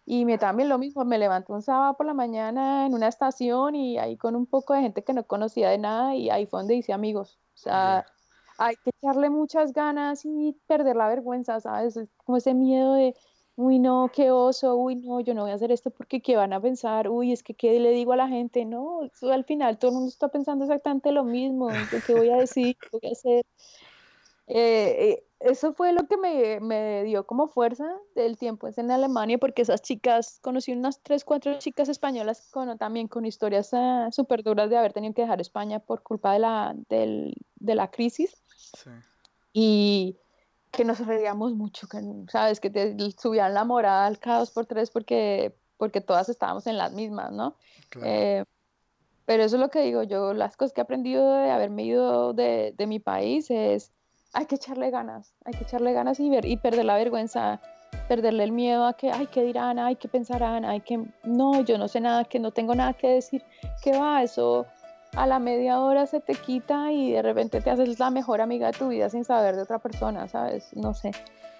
[0.03, 3.75] Y me también lo mismo, me levanté un sábado por la mañana en una estación
[3.75, 6.61] y ahí con un poco de gente que no conocía de nada y ahí fue
[6.61, 7.37] donde hice amigos.
[7.53, 8.07] O sea,
[8.59, 11.97] hay que echarle muchas ganas y perder la vergüenza, ¿sabes?
[12.17, 13.15] Como ese miedo de,
[13.55, 16.51] uy, no, qué oso, uy, no, yo no voy a hacer esto porque qué van
[16.51, 19.91] a pensar, uy, es que qué le digo a la gente, no, al final todo
[19.91, 21.69] el mundo está pensando exactamente lo mismo,
[22.05, 22.75] ¿qué voy a decir?
[22.77, 23.45] ¿Qué voy a hacer?
[24.47, 29.37] Eh, eh, eso fue lo que me, me, dio como fuerza del tiempo en Alemania,
[29.37, 34.43] porque esas chicas, conocí unas tres, cuatro chicas españolas con, también con historias uh, súper
[34.43, 38.35] duras de haber tenido que dejar España por culpa de la, del, de la crisis.
[39.53, 40.17] Y
[40.71, 42.59] que nos reíamos mucho, que, ¿sabes?
[42.59, 46.91] Que te subían la moral cada dos por tres porque, porque todas estábamos en las
[46.91, 47.55] mismas, ¿no?
[48.03, 48.43] Eh,
[49.25, 52.33] pero eso es lo que digo yo, las cosas que he aprendido de haberme ido
[52.33, 53.91] de, de, mi país es,
[54.33, 57.59] hay que echarle ganas, hay que echarle ganas y, ver, y perder la vergüenza,
[58.07, 59.79] perderle el miedo a que, ay, ¿qué dirán?
[59.79, 60.65] Ay, ¿qué pensarán?
[60.65, 63.43] Ay, que no, yo no sé nada, que no tengo nada que decir,
[63.83, 64.23] ¿qué va?
[64.23, 64.65] Eso
[65.15, 68.67] a la media hora se te quita y de repente te haces la mejor amiga
[68.67, 70.69] de tu vida sin saber de otra persona, ¿sabes?
[70.75, 71.11] No sé.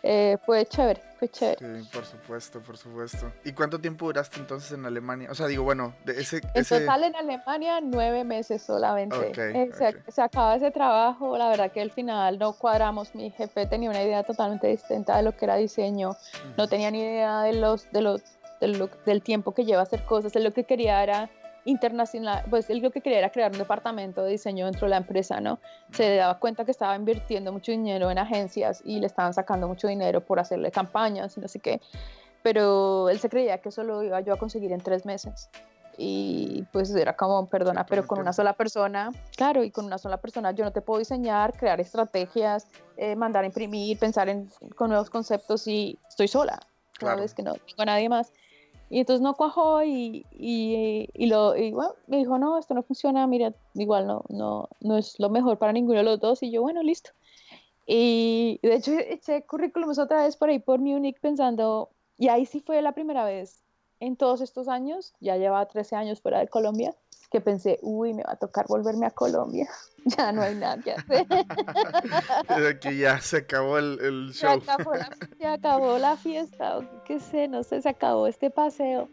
[0.02, 1.82] Eh, fue chévere, fue chévere.
[1.82, 3.32] Sí, por supuesto, por supuesto.
[3.44, 5.30] ¿Y cuánto tiempo duraste entonces en Alemania?
[5.30, 6.42] O sea, digo, bueno, de ese...
[6.54, 9.32] En total en Alemania nueve meses solamente.
[9.36, 9.70] Eh,
[10.08, 14.04] se, acaba ese trabajo, la verdad que al final no cuadramos, mi jefe tenía una
[14.04, 16.16] idea totalmente distinta de lo que era diseño,
[16.58, 18.22] no tenía ni idea de los, de los,
[18.60, 21.30] del tiempo que lleva hacer cosas, él lo que quería era
[21.69, 24.97] internacional, pues él lo que quería era crear un departamento de diseño dentro de la
[24.97, 25.60] empresa, ¿no?
[25.91, 29.88] Se daba cuenta que estaba invirtiendo mucho dinero en agencias y le estaban sacando mucho
[29.88, 31.79] dinero por hacerle campañas y no sé qué,
[32.41, 35.49] pero él se creía que eso lo iba yo a conseguir en tres meses.
[36.01, 40.17] Y pues era como, perdona, pero con una sola persona, claro, y con una sola
[40.17, 44.89] persona yo no te puedo diseñar, crear estrategias, eh, mandar a imprimir, pensar en, con
[44.89, 46.60] nuevos conceptos y estoy sola.
[46.97, 47.23] Claro.
[47.23, 48.32] es que no tengo a nadie más.
[48.89, 52.82] Y entonces no cuajó y, y, y lo, y bueno, me dijo, no, esto no
[52.82, 56.41] funciona, mira, igual no, no, no es lo mejor para ninguno de los dos.
[56.41, 57.12] Y yo, bueno, listo.
[57.86, 62.60] Y de hecho eché currículums otra vez por ahí por Múnich pensando, y ahí sí
[62.60, 63.63] fue la primera vez
[63.99, 66.95] en todos estos años, ya llevaba 13 años fuera de Colombia,
[67.32, 69.68] que pensé, uy, me va a tocar volverme a Colombia.
[70.18, 71.28] Ya no hay nada que hacer.
[72.80, 74.60] que ya se acabó el, el show.
[74.62, 78.50] Se acabó, la, se acabó la fiesta, o qué sé, no sé, se acabó este
[78.50, 79.10] paseo.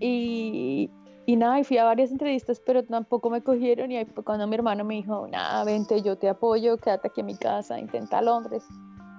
[0.00, 0.90] Y,
[1.26, 3.92] y nada, y fui a varias entrevistas, pero tampoco me cogieron.
[3.92, 7.26] Y ahí cuando mi hermano me dijo, nada, vente, yo te apoyo, quédate aquí en
[7.26, 8.64] mi casa, intenta Londres.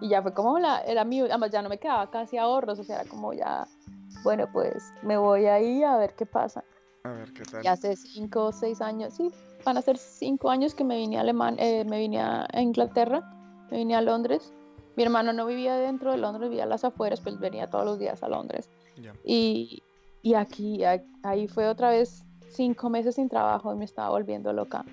[0.02, 2.84] Y ya fue como la, era mío, además ya no me quedaba casi ahorros, o
[2.84, 3.68] sea, era como ya,
[4.24, 6.64] bueno, pues me voy ahí a ver qué pasa.
[7.08, 7.64] A ver qué tal.
[7.64, 9.32] Y hace cinco o seis años, sí,
[9.64, 13.22] van a ser cinco años que me vine a Alemán, eh, me vine a Inglaterra,
[13.72, 14.54] me vine a Londres.
[14.96, 18.00] Mi hermano no vivía dentro de Londres, vivía a las afueras, pues venía todos los
[18.00, 18.70] días a Londres.
[19.24, 19.84] Y,
[20.24, 20.82] y, aquí,
[21.24, 24.84] ahí fue otra vez cinco meses sin trabajo y me estaba volviendo loca.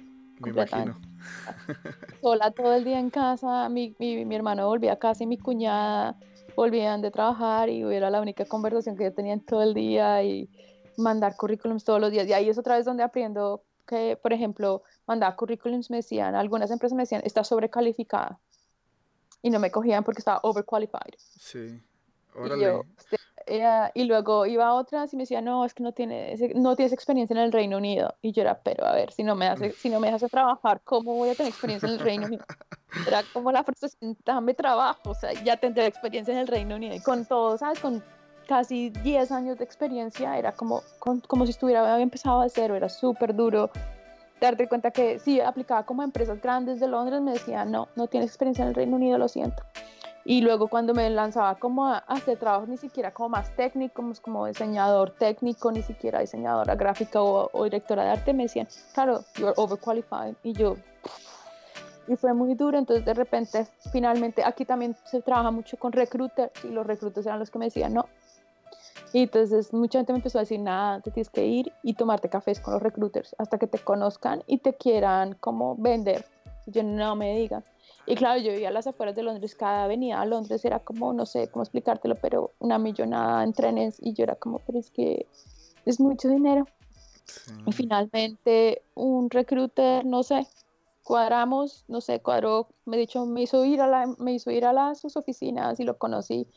[0.41, 1.01] Me imagino.
[2.21, 5.39] Sola todo el día en casa, mi, mi, mi hermano volvía a casa y mi
[5.39, 6.17] cuñada
[6.55, 10.23] volvían de trabajar y era la única conversación que yo tenía en todo el día
[10.23, 10.51] y
[10.97, 12.27] mandar currículums todos los días.
[12.27, 16.71] Y ahí es otra vez donde aprendo que, por ejemplo, mandar currículums, me decían, algunas
[16.71, 18.39] empresas me decían, está sobrecalificada.
[19.43, 21.15] Y no me cogían porque estaba overqualified.
[21.19, 21.83] Sí.
[22.35, 22.83] Órale.
[23.47, 23.61] Y,
[24.01, 26.95] y luego iba a otras y me decían, no, es que no tienes, no tienes
[26.95, 28.15] experiencia en el Reino Unido.
[28.23, 30.81] Y yo era, pero a ver, si no me hace, si no me hace trabajar,
[30.83, 32.45] ¿cómo voy a tener experiencia en el Reino Unido?
[33.07, 36.95] Era como la frustración, dame trabajo, o sea, ya tendré experiencia en el Reino Unido.
[36.95, 37.81] Y con todo, ¿sabes?
[37.81, 38.03] Con
[38.45, 42.89] casi 10 años de experiencia, era como, como si estuviera, había empezado de cero, era
[42.89, 43.71] súper duro
[44.41, 48.07] darte cuenta que si aplicaba como a empresas grandes de Londres, me decían, no, no
[48.07, 49.63] tienes experiencia en el Reino Unido, lo siento.
[50.27, 54.47] Y luego cuando me lanzaba como a hacer trabajos ni siquiera como más técnicos, como
[54.47, 59.53] diseñador técnico, ni siquiera diseñadora gráfica o, o directora de arte, me decían, claro, you're
[59.57, 60.35] overqualified.
[60.43, 60.77] Y yo,
[62.07, 66.53] y fue muy duro, entonces de repente, finalmente, aquí también se trabaja mucho con recruiters
[66.65, 68.07] y los recruiters eran los que me decían no.
[69.15, 72.29] Y entonces mucha gente me empezó a decir, nada, te tienes que ir y tomarte
[72.29, 76.27] cafés con los recruiters hasta que te conozcan y te quieran como vender.
[76.67, 77.63] yo no me digan.
[78.07, 81.13] Y claro, yo vivía a las afueras de Londres, cada avenida a Londres era como,
[81.13, 84.91] no sé cómo explicártelo, pero una millonada en trenes y yo era como, pero es
[84.91, 85.29] que
[85.87, 86.67] es mucho dinero.
[87.67, 90.49] Y finalmente un recruiter, no sé,
[91.05, 94.73] cuadramos, no sé, cuadró, me dicho, me hizo ir a la, me hizo ir a
[94.73, 96.49] las sus oficinas y lo conocí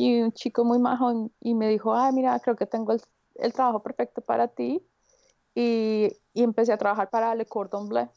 [0.00, 3.00] y un chico muy majo y me dijo, ah, mira, creo que tengo el,
[3.36, 4.82] el trabajo perfecto para ti
[5.54, 8.08] y, y, empecé a trabajar para Le Cordon Bleu,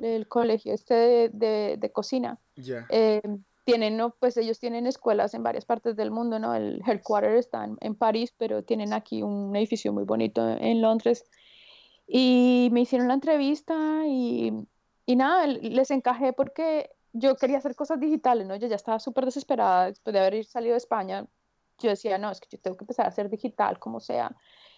[0.00, 2.38] el colegio este de, de, de cocina.
[2.90, 3.22] Eh,
[3.64, 4.10] tienen, ¿no?
[4.18, 6.54] Pues ellos tienen escuelas en varias partes del mundo, ¿no?
[6.54, 11.24] El headquarter está en, en París, pero tienen aquí un edificio muy bonito en Londres.
[12.06, 13.76] Y me hicieron la entrevista
[14.06, 14.66] y
[15.10, 18.56] y nada, les encajé porque yo quería hacer cosas digitales, ¿no?
[18.56, 21.26] Yo ya estaba súper desesperada después de haber salido de España.
[21.78, 24.36] Yo decía, no, es que yo tengo que empezar a hacer digital, como sea.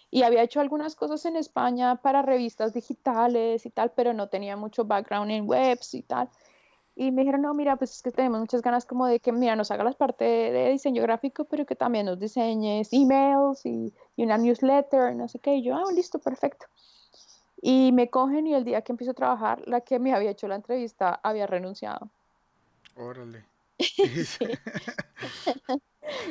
[0.09, 4.55] Y había hecho algunas cosas en España para revistas digitales y tal, pero no tenía
[4.55, 6.29] mucho background en webs y tal.
[6.95, 9.55] Y me dijeron, no, mira, pues es que tenemos muchas ganas como de que, mira,
[9.55, 14.23] nos haga las partes de diseño gráfico, pero que también nos diseñes emails y, y
[14.23, 15.55] una newsletter, no sé qué.
[15.55, 16.67] Y yo, ah, listo, perfecto.
[17.59, 20.47] Y me cogen y el día que empiezo a trabajar, la que me había hecho
[20.47, 22.11] la entrevista había renunciado.
[22.95, 23.45] Órale.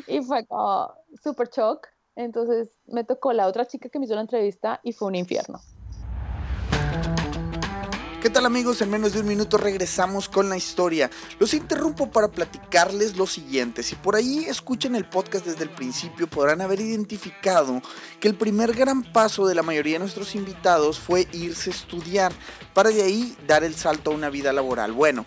[0.07, 1.89] y fue como súper shock.
[2.15, 5.61] Entonces me tocó la otra chica que me hizo la entrevista y fue un infierno.
[8.23, 8.81] ¿Qué tal amigos?
[8.81, 11.11] En menos de un minuto regresamos con la historia.
[11.41, 13.83] Los interrumpo para platicarles lo siguiente.
[13.83, 17.83] Si por ahí escuchan el podcast desde el principio podrán haber identificado
[18.21, 22.33] que el primer gran paso de la mayoría de nuestros invitados fue irse a estudiar
[22.75, 24.93] para de ahí dar el salto a una vida laboral.
[24.93, 25.27] Bueno,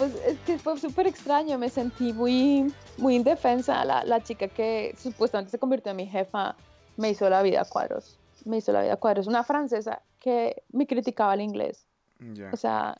[0.00, 3.84] pues es que fue súper extraño, me sentí muy, muy indefensa.
[3.84, 6.56] La, la chica que supuestamente se convirtió en mi jefa
[6.96, 8.18] me hizo la vida a cuadros.
[8.46, 9.26] Me hizo la vida a cuadros.
[9.26, 11.86] Una francesa que me criticaba el inglés.
[12.50, 12.96] O sea,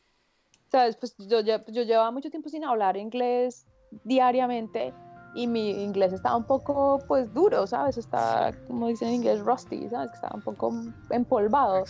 [0.71, 3.67] sabes, pues yo, yo, yo llevaba mucho tiempo sin hablar inglés
[4.05, 4.93] diariamente
[5.35, 7.97] y mi inglés estaba un poco pues duro, ¿sabes?
[7.97, 10.11] Está, como dicen en inglés, rusty, ¿sabes?
[10.11, 10.75] Que estaba un poco
[11.09, 11.85] empolvado.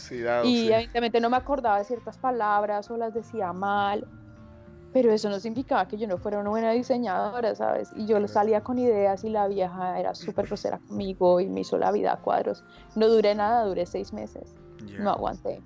[0.45, 4.07] y evidentemente no me acordaba de ciertas palabras o las decía mal
[4.93, 7.93] pero eso no significaba que yo no fuera una buena diseñadora, ¿sabes?
[7.95, 11.79] Y yo salía con ideas y la vieja era súper grosera conmigo y me hizo
[11.79, 12.65] la vida a cuadros.
[12.97, 14.55] No duré nada, duré seis meses.
[14.99, 15.63] No aguanté.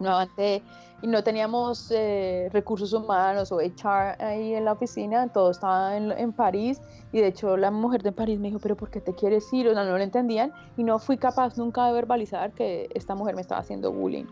[0.00, 0.62] No aguanté.
[1.02, 6.12] Y no teníamos eh, recursos humanos o HR ahí en la oficina, todo estaba en,
[6.12, 6.80] en, París.
[7.10, 9.68] Y de hecho la mujer de París me dijo, pero ¿por qué te quieres ir?
[9.68, 10.52] O sea, no lo entendían.
[10.76, 14.26] Y no fui capaz nunca de verbalizar que esta mujer me estaba haciendo bullying.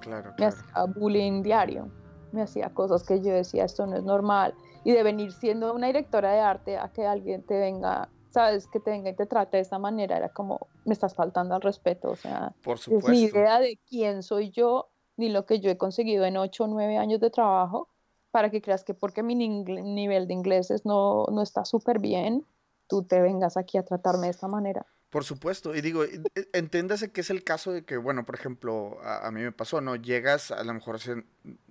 [0.00, 0.34] Claro, claro.
[0.38, 1.88] Me hacía bullying diario
[2.32, 4.54] me hacía cosas que yo decía, esto no es normal.
[4.84, 8.80] Y de venir siendo una directora de arte a que alguien te venga, sabes, que
[8.80, 12.10] te venga y te trate de esta manera, era como, me estás faltando al respeto.
[12.10, 13.10] O sea, Por supuesto.
[13.10, 16.64] es mi idea de quién soy yo, ni lo que yo he conseguido en ocho
[16.64, 17.88] o nueve años de trabajo,
[18.30, 22.44] para que creas que porque mi nivel de inglés no, no está súper bien,
[22.86, 24.86] tú te vengas aquí a tratarme de esta manera.
[25.10, 26.20] Por supuesto, y digo, e,
[26.52, 29.96] entiéndase que es el caso de que, bueno, por ejemplo, a, mí me pasó, ¿no?
[29.96, 31.24] Llegas a lo mejor a ser,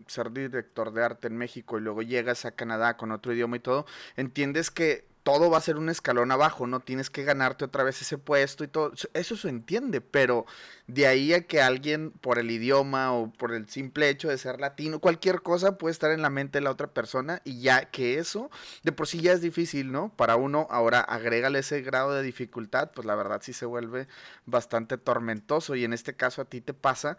[0.08, 3.60] ser, director de arte en México y luego llegas a Canadá con otro idioma y
[3.60, 3.86] todo,
[4.16, 6.80] entiendes que todo va a ser un escalón abajo, ¿no?
[6.80, 8.94] Tienes que ganarte otra vez ese puesto y todo.
[9.14, 10.46] Eso se entiende, pero
[10.88, 14.62] de ahí a que alguien por el idioma o por el simple hecho de ser
[14.62, 18.20] latino, cualquier cosa puede estar en la mente de la otra persona y ya que
[18.20, 18.50] eso
[18.84, 20.14] de por sí ya es difícil, ¿no?
[20.16, 24.08] Para uno, ahora agrégale ese grado de dificultad, pues la verdad sí se vuelve
[24.46, 27.18] bastante tormentoso y en este caso a ti te pasa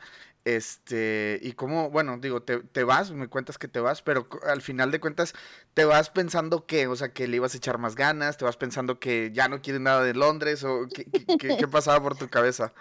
[0.57, 4.63] este, y como, bueno, digo, te, te, vas, me cuentas que te vas, pero al
[4.63, 5.35] final de cuentas,
[5.75, 8.57] te vas pensando que, o sea, que le ibas a echar más ganas, te vas
[8.57, 11.05] pensando que ya no quieres nada de Londres, o qué,
[11.39, 12.73] qué, pasaba por tu cabeza.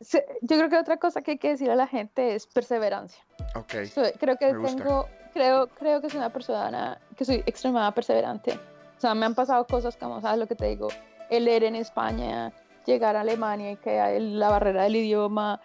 [0.00, 3.22] yo creo que otra cosa que hay que decir a la gente es perseverancia.
[3.54, 3.74] Ok.
[4.18, 8.54] creo que tengo, creo, creo que soy una persona que soy extremadamente perseverante.
[8.96, 10.88] O sea, me han pasado cosas como, ¿sabes lo que te digo?
[11.28, 12.54] El leer en España,
[12.86, 15.60] llegar a Alemania y que la barrera del idioma,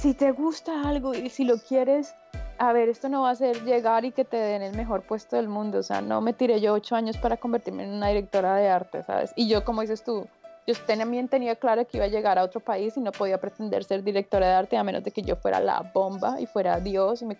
[0.00, 2.14] si te gusta algo y si lo quieres,
[2.56, 5.36] a ver, esto no va a ser llegar y que te den el mejor puesto
[5.36, 8.56] del mundo, o sea, no me tiré yo ocho años para convertirme en una directora
[8.56, 9.32] de arte, ¿sabes?
[9.36, 10.26] Y yo, como dices tú,
[10.66, 13.84] yo también tenía claro que iba a llegar a otro país y no podía pretender
[13.84, 17.20] ser directora de arte a menos de que yo fuera la bomba y fuera Dios
[17.20, 17.36] y me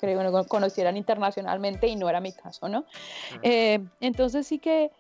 [0.47, 2.85] conocieran internacionalmente y no era mi caso, ¿no?
[3.43, 4.91] Eh, entonces sí que,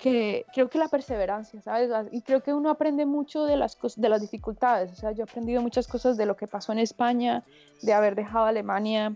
[0.00, 1.90] que creo que la perseverancia, ¿sabes?
[2.10, 5.24] Y creo que uno aprende mucho de las, de las dificultades, o sea, yo he
[5.24, 7.44] aprendido muchas cosas de lo que pasó en España,
[7.82, 9.14] de haber dejado Alemania,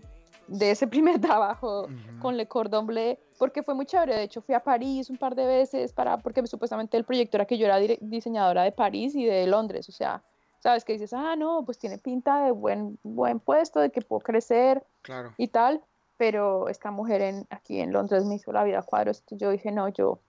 [0.49, 1.87] de ese primer trabajo
[2.21, 4.15] con Le Cordon Bleu, porque fue muy chévere.
[4.15, 7.45] De hecho, fui a París un par de veces para, porque supuestamente el proyecto era
[7.45, 9.87] que yo era diseñadora de París y de Londres.
[9.89, 10.23] O sea,
[10.59, 14.21] sabes que dices, ah, no, pues tiene pinta de buen, buen puesto, de que puedo
[14.21, 14.83] crecer
[15.37, 15.81] y tal.
[16.17, 19.23] Pero esta mujer en, aquí en Londres me hizo la vida a cuadros.
[19.29, 20.19] Yo dije, no, yo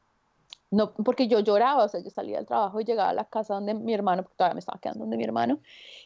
[0.70, 3.54] no, porque yo lloraba, o sea, yo salía del trabajo y llegaba a la casa
[3.54, 5.58] donde mi hermano, porque todavía me estaba quedando donde mi hermano,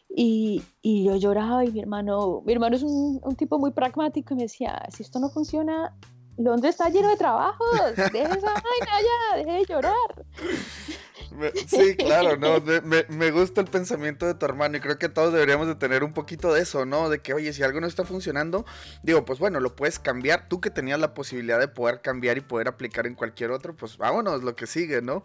[0.09, 4.33] y, y yo lloraba y mi hermano, mi hermano es un, un, tipo muy pragmático
[4.33, 5.95] y me decía, si esto no funciona,
[6.37, 10.25] Londres está lleno de trabajos, deje esa vaina ya, deje de llorar.
[11.67, 15.33] Sí, claro, no, me, me, gusta el pensamiento de tu hermano y creo que todos
[15.33, 17.09] deberíamos de tener un poquito de eso, ¿no?
[17.09, 18.65] De que, oye, si algo no está funcionando,
[19.03, 22.41] digo, pues bueno, lo puedes cambiar, tú que tenías la posibilidad de poder cambiar y
[22.41, 25.23] poder aplicar en cualquier otro, pues vámonos, lo que sigue, ¿no?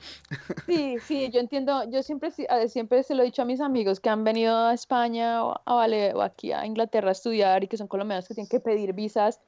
[0.66, 2.30] Sí, sí, yo entiendo, yo siempre,
[2.68, 5.74] siempre se lo he dicho a mis amigos que han venido a España o, a,
[5.74, 8.92] vale, o aquí a Inglaterra a estudiar y que son colombianos que tienen que pedir
[8.92, 9.40] visas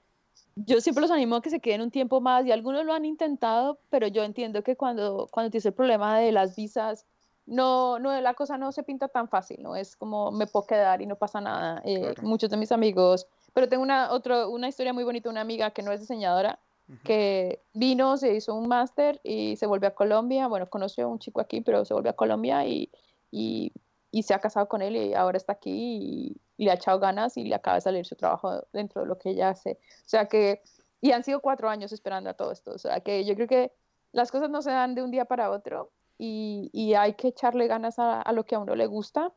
[0.57, 3.05] yo siempre los animo a que se queden un tiempo más y algunos lo han
[3.05, 7.07] intentado, pero yo entiendo que cuando, cuando tienes el problema de las visas,
[7.47, 9.75] no, no, la cosa no se pinta tan fácil, ¿no?
[9.77, 11.83] Es como me puedo quedar y no pasa nada.
[11.85, 15.71] Eh, muchos de mis amigos, pero tengo una, otro, una historia muy bonita, una amiga
[15.71, 16.59] que no es diseñadora,
[17.05, 21.19] que vino, se hizo un máster y se volvió a Colombia, bueno, conoció a un
[21.19, 22.91] chico aquí, pero se volvió a Colombia y,
[23.31, 23.73] y,
[24.11, 27.37] y se ha casado con él y ahora está aquí y, le ha echado ganas
[27.37, 29.79] y le acaba de salir su trabajo dentro de lo que ella hace.
[30.05, 30.63] O sea que,
[31.01, 32.73] y han sido cuatro años esperando a todo esto.
[32.73, 33.73] O sea que yo creo que
[34.13, 37.67] las cosas no se dan de un día para otro y, y hay que echarle
[37.67, 39.33] ganas a, a, lo que a uno le gusta.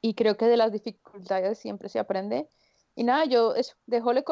[0.00, 2.48] Y creo que de las dificultades siempre se aprende.
[2.94, 4.24] Y nada, yo eso, dejó Le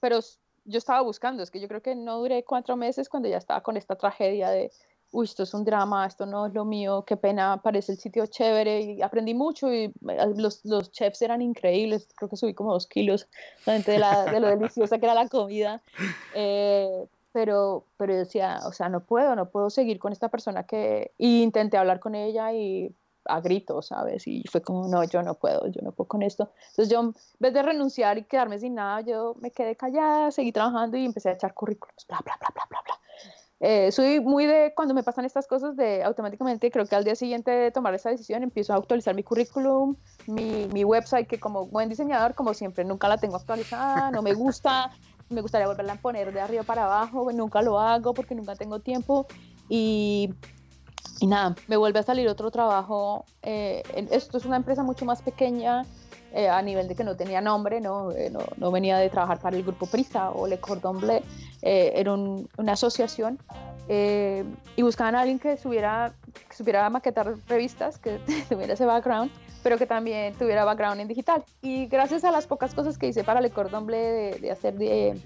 [0.00, 0.20] pero
[0.64, 3.62] yo estaba buscando, es que yo creo que no duré cuatro meses cuando ya estaba
[3.62, 4.70] con esta tragedia de
[5.10, 8.26] uy, esto es un drama, esto no es lo mío, qué pena, parece el sitio
[8.26, 9.92] chévere y aprendí mucho y eh,
[10.36, 13.28] los, los chefs eran increíbles, creo que subí como dos kilos
[13.66, 15.80] de, la, de lo deliciosa que era la comida,
[16.34, 21.12] eh, pero, pero decía, o sea, no puedo, no puedo seguir con esta persona que,
[21.18, 22.94] y intenté hablar con ella y
[23.24, 24.26] a gritos, ¿sabes?
[24.26, 26.50] Y fue como, no, yo no puedo, yo no puedo con esto.
[26.70, 30.50] Entonces yo, en vez de renunciar y quedarme sin nada, yo me quedé callada, seguí
[30.50, 33.07] trabajando y empecé a echar currículos, bla, bla, bla, bla, bla, bla.
[33.60, 37.16] Eh, soy muy de cuando me pasan estas cosas de automáticamente creo que al día
[37.16, 39.96] siguiente de tomar esa decisión empiezo a actualizar mi currículum,
[40.28, 44.32] mi, mi website que como buen diseñador como siempre nunca la tengo actualizada, no me
[44.32, 44.92] gusta,
[45.28, 48.78] me gustaría volverla a poner de arriba para abajo, nunca lo hago porque nunca tengo
[48.78, 49.26] tiempo
[49.68, 50.32] y,
[51.18, 53.82] y nada, me vuelve a salir otro trabajo, eh,
[54.12, 55.82] esto es una empresa mucho más pequeña,
[56.32, 59.40] eh, a nivel de que no tenía nombre, no, eh, no, no, venía de trabajar
[59.40, 61.22] para el grupo Prisa o Le Cordon Bleu,
[61.62, 63.38] eh, era una asociación
[63.88, 66.12] y buscaban a alguien que supiera,
[66.50, 68.18] que supiera maquetar revistas, que
[68.50, 69.30] tuviera ese background,
[69.62, 71.42] pero que también tuviera background en digital.
[71.62, 74.74] Y gracias a las pocas cosas que hice para Le Cordon Bleu de, de hacer
[74.74, 75.18] de,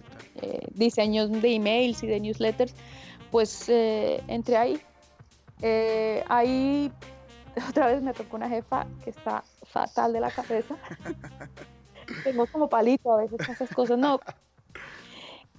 [0.70, 2.74] diseños de emails y de newsletters,
[3.32, 4.80] pues entré ahí.
[6.28, 6.92] ahí
[7.68, 9.42] otra vez me tocó una jefa que está
[9.72, 10.76] fatal de la cabeza.
[12.24, 13.98] Tengo como palito a veces esas cosas.
[13.98, 14.20] No,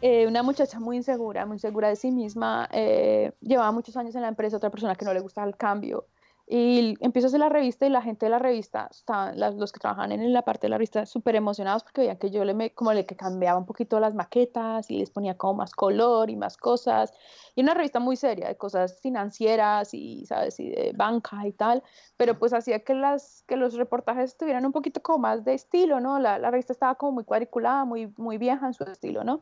[0.01, 4.21] eh, una muchacha muy insegura, muy insegura de sí misma, eh, llevaba muchos años en
[4.21, 6.07] la empresa, otra persona que no le gustaba el cambio,
[6.45, 9.79] y empiezo a hacer la revista y la gente de la revista, estaban, los que
[9.79, 12.73] trabajan en la parte de la revista, súper emocionados porque veían que yo le me,
[12.73, 16.35] como le que cambiaba un poquito las maquetas y les ponía como más color y
[16.35, 17.13] más cosas.
[17.55, 20.59] Y una revista muy seria de cosas financieras y, ¿sabes?
[20.59, 21.81] Y de banca y tal,
[22.17, 26.01] pero pues hacía que, las, que los reportajes tuvieran un poquito como más de estilo,
[26.01, 26.19] ¿no?
[26.19, 29.39] La, la revista estaba como muy cuadriculada, muy, muy vieja en su estilo, ¿no?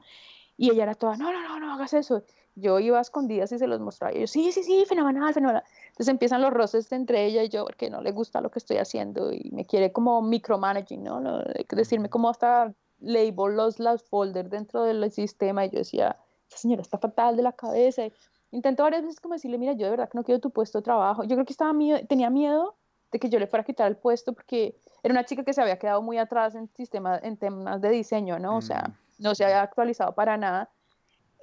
[0.62, 2.22] Y ella era toda, no, no, no, no hagas eso.
[2.54, 4.14] Yo iba a escondidas y se los mostraba.
[4.14, 5.64] Y yo, sí, sí, sí, fenomenal, fenomenal.
[5.88, 8.78] Entonces empiezan los roces entre ella y yo, porque no le gusta lo que estoy
[8.78, 11.44] haciendo y me quiere como micromanaging, ¿no?
[11.68, 15.66] Decirme cómo hasta label los, los folders dentro del sistema.
[15.66, 18.04] Y yo decía, esta señora está fatal de la cabeza.
[18.52, 20.84] Intento varias veces como decirle, mira, yo de verdad que no quiero tu puesto de
[20.84, 21.24] trabajo.
[21.24, 22.76] Yo creo que estaba miedo, tenía miedo
[23.12, 25.62] de que yo le fuera a quitar el puesto porque era una chica que se
[25.62, 28.58] había quedado muy atrás en, sistema, en temas de diseño, ¿no?
[28.58, 29.11] O sea, mm.
[29.22, 30.70] No se había actualizado para nada.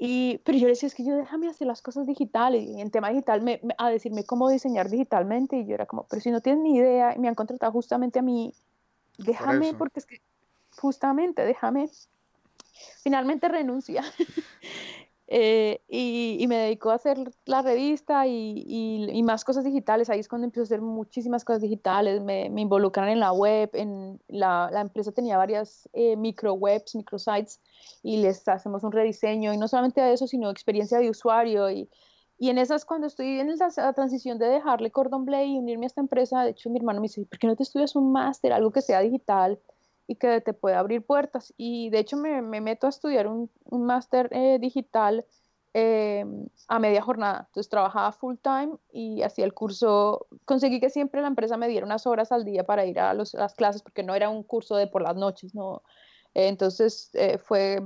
[0.00, 2.64] Y, pero yo le decía, es que yo déjame hacer las cosas digitales.
[2.64, 5.56] Y en tema digital, me, a decirme cómo diseñar digitalmente.
[5.56, 8.18] Y yo era como, pero si no tienes ni idea, y me han contratado justamente
[8.18, 8.52] a mí,
[9.18, 10.20] déjame, porque es que
[10.76, 11.90] justamente, déjame.
[13.02, 14.04] finalmente renuncia
[15.30, 20.08] eh, y, me dedicó a hacer la revista y, más cosas digitales.
[20.08, 22.22] Ahí es cuando empiezo a hacer muchísimas cosas digitales.
[22.22, 23.68] Me, me involucran en la web.
[23.74, 27.60] En la, la empresa tenía varias eh, micro webs, micro sites
[28.02, 29.52] y les hacemos un rediseño.
[29.52, 31.70] Y no solamente eso, sino experiencia de usuario.
[31.70, 31.90] Y,
[32.38, 35.88] y en esas, cuando estoy en la transición de dejarle Cordon Blay y unirme a
[35.88, 38.54] esta empresa, de hecho mi hermano me dice, ¿por qué no te estudias un máster,
[38.54, 39.58] algo que sea digital?
[40.08, 41.54] Y que te puede abrir puertas.
[41.56, 45.24] Y de hecho me, me meto a estudiar un, un máster eh, digital
[45.74, 46.24] eh,
[46.66, 47.44] a media jornada.
[47.46, 50.26] Entonces trabajaba full time y hacía el curso.
[50.46, 53.34] Conseguí que siempre la empresa me diera unas horas al día para ir a, los,
[53.34, 55.82] las clases porque no era un curso de por las noches, ¿no?
[56.34, 57.12] Eh, entonces
[57.44, 57.82] fue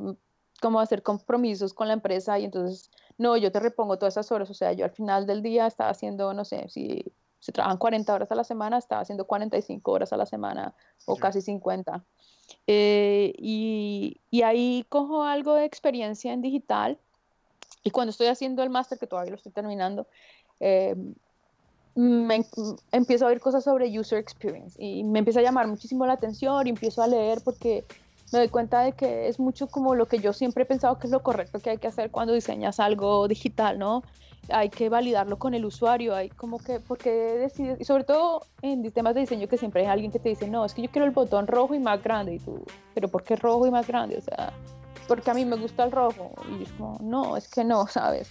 [0.61, 4.49] como hacer compromisos con la empresa y entonces, no, yo te repongo todas esas horas.
[4.49, 7.05] O sea, yo al final del día estaba haciendo, no sé, si
[7.43, 10.75] se trabajan 40 horas a la semana, estaba haciendo 45 horas a la semana
[11.07, 12.05] o casi 50.
[12.69, 16.99] Eh, y, y, ahí cojo algo de experiencia en digital
[17.83, 20.07] y cuando estoy haciendo el máster, que todavía lo estoy terminando,
[20.61, 20.95] eh,
[21.97, 22.47] me,
[22.93, 26.69] empiezo a ver cosas sobre user experience y me empieza a llamar muchísimo la atención
[26.69, 27.85] y empiezo a leer porque
[28.33, 31.09] me doy cuenta de que es mucho como lo que yo siempre he pensado que
[31.09, 34.05] es lo correcto que hay que hacer cuando diseñas algo digital, ¿no?
[34.49, 38.91] Hay que validarlo con el usuario, hay como que, porque decides, y sobre todo en
[38.93, 41.07] temas de diseño que siempre hay alguien que te dice, no, es que yo quiero
[41.07, 42.65] el botón rojo y más grande, y tú,
[42.95, 44.17] pero ¿por qué rojo y más grande?
[44.19, 44.53] O sea,
[45.07, 48.29] porque a mí me gusta el rojo, y es como, no, es que no, ¿sabes?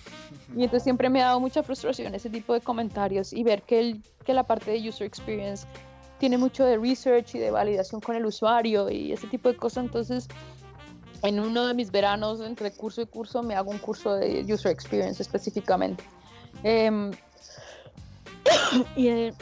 [0.56, 4.00] Y entonces siempre me ha dado mucha frustración ese tipo de comentarios y ver que,
[4.26, 5.66] que la parte de user experience
[6.20, 9.86] tiene mucho de research y de validación con el usuario y ese tipo de cosas,
[9.86, 10.28] entonces
[11.24, 14.72] en uno de mis veranos, entre curso y curso, me hago un curso de User
[14.72, 16.04] Experience específicamente.
[16.64, 17.12] Em,
[18.98, 19.34] eh,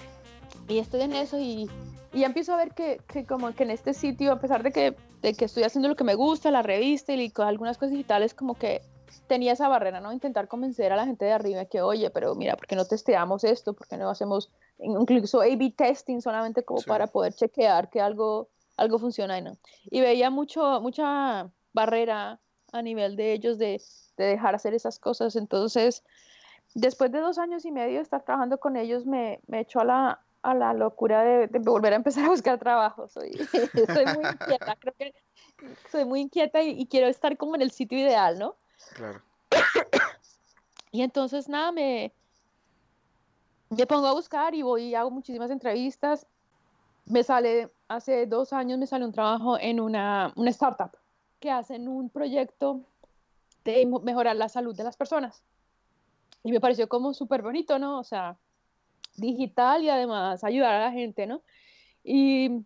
[0.68, 1.70] y, estoy en eso y,
[2.14, 4.96] y empiezo a ver que, que, como que en este sitio, a pesar de que,
[5.22, 8.56] de que estoy haciendo lo que me gusta, la revista y algunas cosas digitales, como
[8.56, 8.82] que
[9.28, 10.12] tenía esa barrera, ¿no?
[10.12, 13.44] Intentar convencer a la gente de arriba que, oye, pero mira, ¿por qué no testeamos
[13.44, 13.74] esto?
[13.74, 19.00] ¿Por qué no hacemos incluso A-B testing solamente como para poder chequear que algo, algo
[19.00, 19.58] funciona y no?
[19.86, 22.40] Y veía mucho, mucha barrera
[22.72, 23.82] a nivel de ellos de,
[24.18, 25.36] de dejar hacer esas cosas.
[25.36, 26.04] Entonces,
[26.74, 29.86] después de dos años y medio de estar trabajando con ellos, me, me echó a
[29.86, 33.08] la, a la locura de, de, volver a empezar a buscar trabajo.
[33.08, 33.32] Soy,
[33.94, 35.14] soy muy inquieta, creo que
[35.92, 38.56] soy muy inquieta y, quiero estar como en el sitio ideal, ¿no?
[38.94, 39.22] Claro.
[40.92, 42.12] Y entonces, nada, me,
[43.70, 46.26] me pongo a buscar y voy y hago muchísimas entrevistas.
[47.06, 50.99] Me sale, hace dos años me sale un trabajo en una, una startup
[51.40, 52.82] que hacen un proyecto
[53.64, 55.44] de mejorar la salud de las personas.
[56.44, 58.00] Y me pareció como súper bonito, ¿no?
[58.00, 58.38] O sea,
[59.18, 61.42] digital y además ayudar a la gente, ¿no?
[62.04, 62.66] Y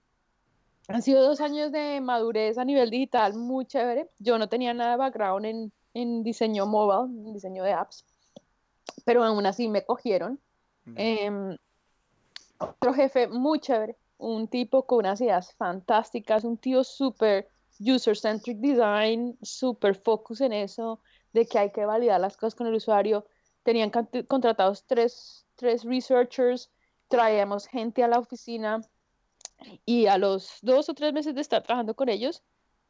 [0.88, 4.10] han sido dos años de madurez a nivel digital muy chévere.
[4.20, 8.06] Yo no tenía nada de background en, en diseño mobile, en diseño de apps,
[9.06, 10.40] pero aún así me cogieron.
[10.96, 11.58] Eh,
[12.58, 17.48] otro jefe muy chévere, un tipo con unas ideas fantásticas, un tío súper
[17.84, 21.02] user-centric design, super focus en eso,
[21.34, 23.26] de que hay que validar las cosas con el usuario.
[23.64, 23.92] Tenían
[24.28, 26.72] contratados tres, tres researchers,
[27.08, 28.82] traíamos gente a la oficina
[29.86, 32.44] y a los dos o tres meses de estar trabajando con ellos,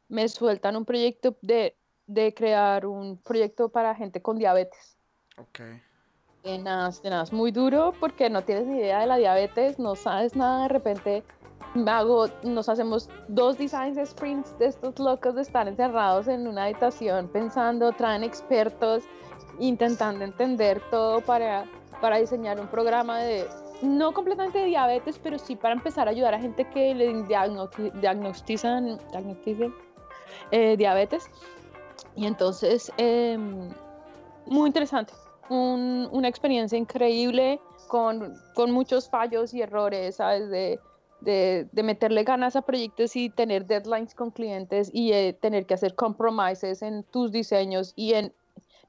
[0.08, 1.78] me sueltan un proyecto de,
[2.08, 4.98] de crear un proyecto para gente con diabetes.
[5.38, 5.60] Ok.
[6.44, 9.80] De nada, de nada, es muy duro porque no tienes ni idea de la diabetes,
[9.80, 11.24] no sabes nada, de repente
[11.88, 17.28] hago, nos hacemos dos designs sprints de estos locos de estar encerrados en una habitación
[17.28, 19.04] pensando, traen expertos,
[19.60, 21.66] intentando entender todo para,
[22.02, 23.48] para diseñar un programa de,
[23.82, 27.24] no completamente diabetes, pero sí para empezar a ayudar a gente que le
[28.00, 29.00] diagnostizan,
[30.52, 31.30] eh, diabetes.
[32.16, 33.70] Y entonces, em,
[34.46, 35.14] muy interesante,
[35.50, 40.50] una experiencia increíble con, con muchos fallos y errores, ¿sabes?
[40.50, 40.80] De,
[41.24, 45.96] de, meterle ganas a proyectos y tener deadlines con clientes y eh, tener que hacer
[45.96, 48.34] compromises en tus diseños y en,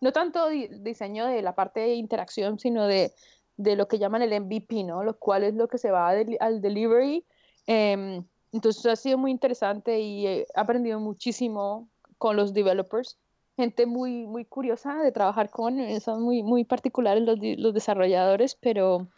[0.01, 3.13] no tanto diseño de la parte de interacción, sino de,
[3.57, 5.05] de, lo que llaman el MVP, ¿no?
[5.05, 7.25] Lo cual es lo que se va al delivery.
[7.67, 13.19] Em, entonces ha sido muy interesante y he aprendido muchísimo con los developers.
[13.57, 19.09] Gente muy, muy curiosa de trabajar con, son muy, muy particulares los, los desarrolladores, pero,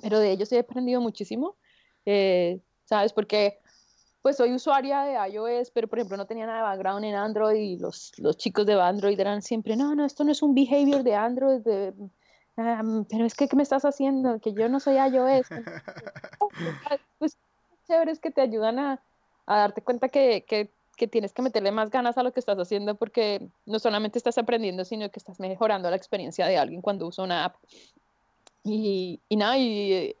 [0.00, 1.56] pero de ellos he aprendido muchísimo.
[2.06, 3.12] Eh, ¿sabes?
[3.12, 3.58] Porque
[4.22, 7.60] pues soy usuaria de iOS, pero por ejemplo no tenía nada de background en Android
[7.60, 11.02] y los, los chicos de Android eran siempre, no, no, esto no es un behavior
[11.02, 11.92] de Android, de,
[12.54, 14.38] pero es que, ¿qué me estás haciendo?
[14.38, 15.46] Que yo no soy iOS.
[17.18, 17.36] pues
[17.86, 19.02] chévere es que te ayudan a,
[19.46, 22.58] a darte cuenta que, que, que tienes que meterle más ganas a lo que estás
[22.58, 27.06] haciendo porque no solamente estás aprendiendo, sino que estás mejorando la experiencia de alguien cuando
[27.06, 27.56] usa una app.
[28.64, 30.14] Y, y nada, y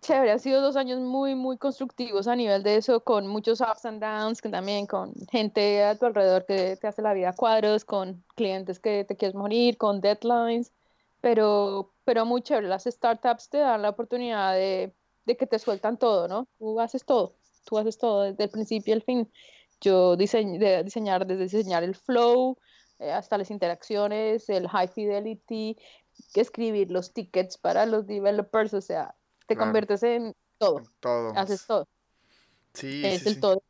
[0.00, 3.84] chévere, han sido dos años muy, muy constructivos a nivel de eso, con muchos ups
[3.84, 7.84] and downs, también con gente a tu alrededor que te hace la vida a cuadros,
[7.84, 10.72] con clientes que te quieres morir, con deadlines,
[11.20, 12.68] pero, pero muy chévere.
[12.68, 14.94] Las startups te dan la oportunidad de,
[15.26, 16.48] de que te sueltan todo, ¿no?
[16.58, 19.30] Tú haces todo, tú haces todo desde el principio al fin.
[19.80, 22.58] Yo diseñ de diseñar, desde diseñar el flow,
[22.98, 25.76] eh, hasta las interacciones, el high fidelity,
[26.34, 29.14] escribir los tickets para los developers, o sea,
[29.50, 30.80] te conviertes en todo.
[31.00, 31.32] Todo.
[31.34, 31.88] Haces todo.
[32.72, 33.40] Sí, es sí, el sí.
[33.40, 33.60] todo.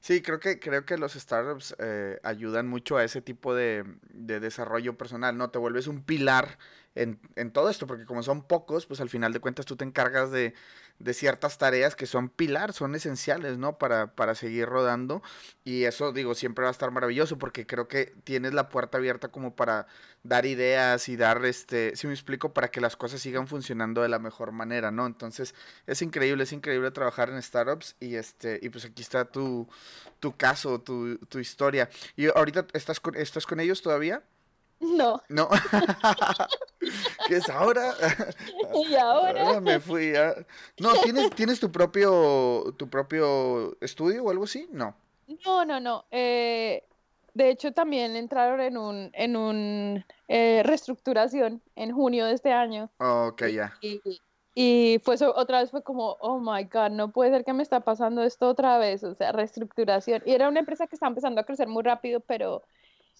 [0.00, 4.40] Sí, creo que, creo que los startups eh, ayudan mucho a ese tipo de, de
[4.40, 5.50] desarrollo personal, ¿no?
[5.50, 6.58] Te vuelves un pilar
[6.94, 9.84] en, en todo esto, porque como son pocos, pues al final de cuentas tú te
[9.84, 10.54] encargas de,
[10.98, 13.78] de ciertas tareas que son pilar, son esenciales, ¿no?
[13.78, 15.22] Para, para seguir rodando.
[15.64, 19.28] Y eso, digo, siempre va a estar maravilloso, porque creo que tienes la puerta abierta
[19.28, 19.86] como para
[20.22, 24.08] dar ideas y dar, este, si me explico, para que las cosas sigan funcionando de
[24.08, 25.06] la mejor manera, ¿no?
[25.06, 25.54] Entonces,
[25.86, 29.68] es increíble, es increíble trabajar en startups y este, y pues aquí está tu,
[30.20, 31.88] tu caso, tu, tu historia.
[32.16, 34.22] ¿Y ahorita estás con, estás con ellos todavía?
[34.82, 35.22] No.
[35.28, 35.48] No.
[37.28, 37.94] ¿Qué es ahora?
[38.88, 39.60] y ahora.
[39.60, 40.14] me fui.
[40.16, 40.34] a-
[40.80, 44.68] No, ¿tienes, ¿tienes tu propio tu propio estudio o algo así?
[44.72, 44.94] No.
[45.46, 46.04] No, no, no.
[46.10, 46.82] eh,
[47.34, 52.90] de hecho, también entraron en un, en un eh, reestructuración en junio de este año.
[52.98, 53.72] Ok, ya.
[53.80, 54.00] Y,
[54.54, 57.62] y fue eso- otra vez fue como, oh my God, no puede ser que me
[57.62, 60.22] está pasando esto otra vez, o sea, reestructuración.
[60.26, 62.62] Y era una empresa que estaba empezando a crecer muy rápido, pero,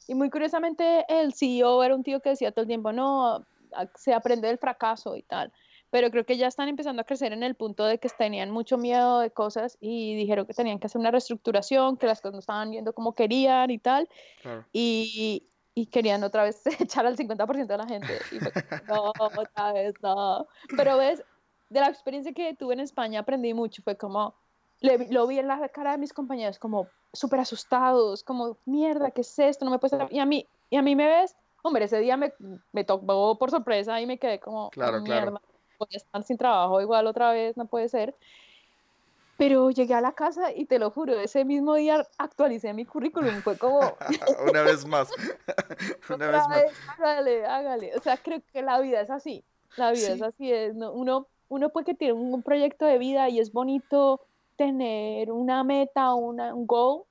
[0.08, 3.44] y muy curiosamente el CEO era un tío que decía todo el tiempo, no,
[3.94, 5.52] se aprende del fracaso y tal.
[5.90, 8.78] Pero creo que ya están empezando a crecer en el punto de que tenían mucho
[8.78, 12.38] miedo de cosas y dijeron que tenían que hacer una reestructuración, que las cosas no
[12.38, 14.08] estaban yendo como querían y tal
[14.40, 14.64] Claro.
[14.72, 18.18] y, y querían otra vez echar al 50% de la gente.
[18.30, 18.52] Y fue
[18.86, 20.46] como, no, otra vez no.
[20.76, 21.22] Pero ves,
[21.68, 23.82] de la experiencia que tuve en España aprendí mucho.
[23.82, 24.34] Fue como,
[24.80, 29.20] le lo vi en la cara de mis compañeros como súper asustados, como, mierda, ¿qué
[29.22, 29.64] es esto?
[29.64, 30.10] No me puedes...
[30.10, 32.32] Y a mí, y a mí me ves, hombre, ese día me,
[32.72, 35.32] me tocó por sorpresa y me quedé como, Claro, "Oh, claro.
[35.32, 35.42] mierda,
[35.78, 38.16] voy a estar sin trabajo igual otra vez, no puede ser.
[39.36, 43.42] Pero llegué a la casa y te lo juro, ese mismo día actualicé mi currículum.
[43.42, 43.96] Fue como,
[44.48, 45.10] Una vez más.
[46.08, 46.62] Una vez más.
[46.98, 47.96] hágale, hágale.
[47.96, 49.44] O sea, creo que la vida es así.
[49.76, 50.12] La vida Sí.
[50.12, 50.52] es así.
[50.52, 54.20] Es, no- uno, uno puede que tiene un, un proyecto de vida y es bonito
[54.62, 57.02] tener una meta, una, un goal,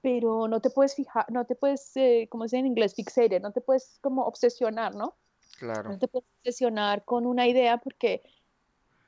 [0.00, 3.42] pero no te puedes fijar, no te puedes, eh, como se dice en inglés, fixated,
[3.42, 5.14] no te puedes como obsesionar, ¿no?
[5.58, 5.90] Claro.
[5.90, 8.22] No te puedes obsesionar con una idea porque,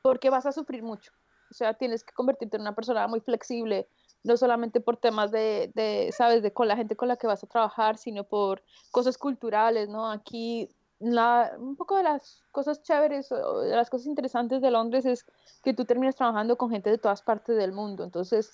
[0.03, 1.11] porque vas a sufrir mucho.
[1.51, 3.89] O sea, tienes que convertirte en una persona muy flexible,
[4.25, 7.43] no solamente por temas de, de, sabes, de con la gente con la que vas
[7.43, 10.11] a trabajar, sino por cosas culturales, ¿no?
[10.11, 10.69] Aquí,
[10.99, 15.27] la, un poco de las cosas chéveres, o de las cosas interesantes de Londres es
[15.63, 18.05] que tú terminas trabajando con gente de todas partes del mundo.
[18.05, 18.53] Entonces,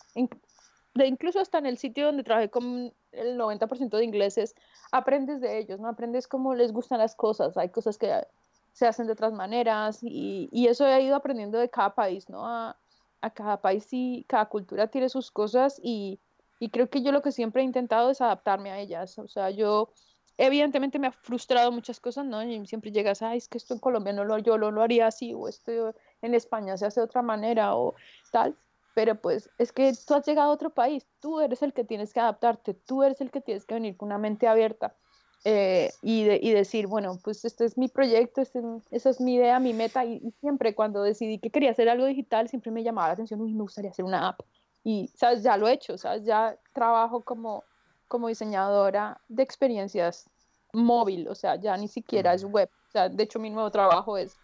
[0.95, 4.55] de incluso hasta en el sitio donde trabajé con el 90% de ingleses,
[4.91, 5.89] aprendes de ellos, ¿no?
[5.89, 7.57] Aprendes cómo les gustan las cosas.
[7.57, 8.27] Hay cosas que
[8.73, 12.47] se hacen de otras maneras y, y eso he ido aprendiendo de cada país, ¿no?
[12.47, 12.77] A,
[13.21, 16.19] a cada país y cada cultura tiene sus cosas y,
[16.59, 19.19] y creo que yo lo que siempre he intentado es adaptarme a ellas.
[19.19, 19.93] O sea, yo
[20.39, 22.43] evidentemente me ha frustrado muchas cosas, ¿no?
[22.43, 25.35] Y siempre llegas, ay, es que esto en Colombia no lo, yo lo, haría así
[25.35, 27.95] o esto en España se hace de otra manera o
[28.31, 28.57] tal.
[28.95, 32.13] Pero pues es que tú has llegado a otro país, tú eres el que tienes
[32.13, 34.97] que adaptarte, tú eres el que tienes que venir con una mente abierta
[35.45, 38.61] eh, y, de- y decir, bueno, pues este es mi proyecto, este,
[38.91, 40.05] esa es mi idea, mi meta.
[40.05, 43.41] Y, y siempre cuando decidí que quería hacer algo digital, siempre me llamaba la atención,
[43.41, 44.41] uy, me gustaría hacer una app.
[44.85, 45.43] Y, ¿sabes?
[45.43, 46.25] Ya lo he hecho, ¿sabes?
[46.25, 47.67] Ya trabajo como,
[48.13, 50.29] como diseñadora de experiencias
[50.75, 52.69] móvil, o sea, ya ni siquiera es web.
[52.89, 54.37] O sea, de hecho, mi nuevo trabajo es,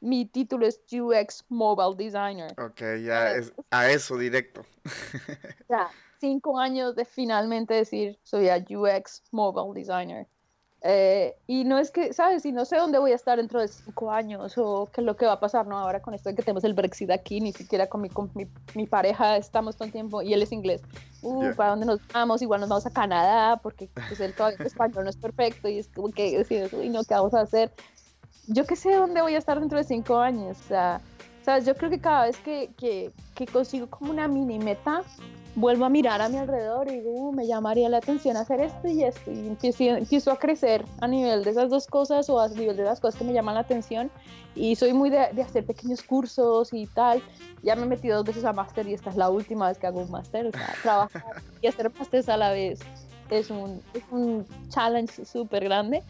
[0.00, 2.52] mi título es UX Mobile Designer.
[2.60, 4.66] Ok, ya es a eso directo.
[5.68, 5.88] Sea,
[6.18, 10.26] cinco años de finalmente decir soy a UX Mobile Designer.
[10.86, 12.44] Eh, y no es que, ¿sabes?
[12.44, 15.16] Y no sé dónde voy a estar dentro de cinco años o qué es lo
[15.16, 15.78] que va a pasar, ¿no?
[15.78, 18.46] Ahora con esto de que tenemos el Brexit aquí, ni siquiera con mi, con mi,
[18.74, 20.82] mi pareja estamos todo el tiempo y él es inglés.
[21.22, 21.54] Uh, Ya.
[21.54, 22.42] ¿para dónde nos vamos?
[22.42, 25.78] Igual nos vamos a Canadá porque pues él todavía el español no es perfecto y
[25.78, 27.72] es como que decimos, uy, no, ¿qué vamos a hacer?
[28.48, 30.58] Yo qué sé dónde voy a estar dentro de cinco años.
[30.60, 31.00] O sea,
[31.46, 31.64] ¿sabes?
[31.64, 35.02] Yo creo que cada vez que, que, que consigo como una mini meta,
[35.56, 38.88] vuelvo a mirar a mi alrededor y digo, uh, me llamaría la atención hacer esto
[38.88, 39.30] y esto.
[39.30, 42.84] Y empiezo, empiezo, a crecer a nivel de esas dos cosas o a nivel de
[42.84, 44.10] las cosas que me llaman la atención.
[44.54, 47.22] Y soy muy de, de hacer pequeños cursos y tal.
[47.62, 49.86] Ya me he metido dos veces a máster y esta es la última vez que
[49.86, 50.46] hago un máster.
[50.46, 51.24] O sea, trabajar
[51.60, 52.80] y hacer másteres a la vez
[53.30, 56.02] es un, es un challenge súper grande.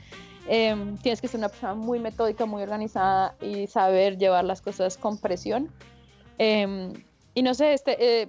[0.47, 4.97] Eh, tienes que ser una persona muy metódica, muy organizada y saber llevar las cosas
[4.97, 5.71] con presión.
[6.39, 6.93] Eh,
[7.35, 8.29] y no sé, este, eh,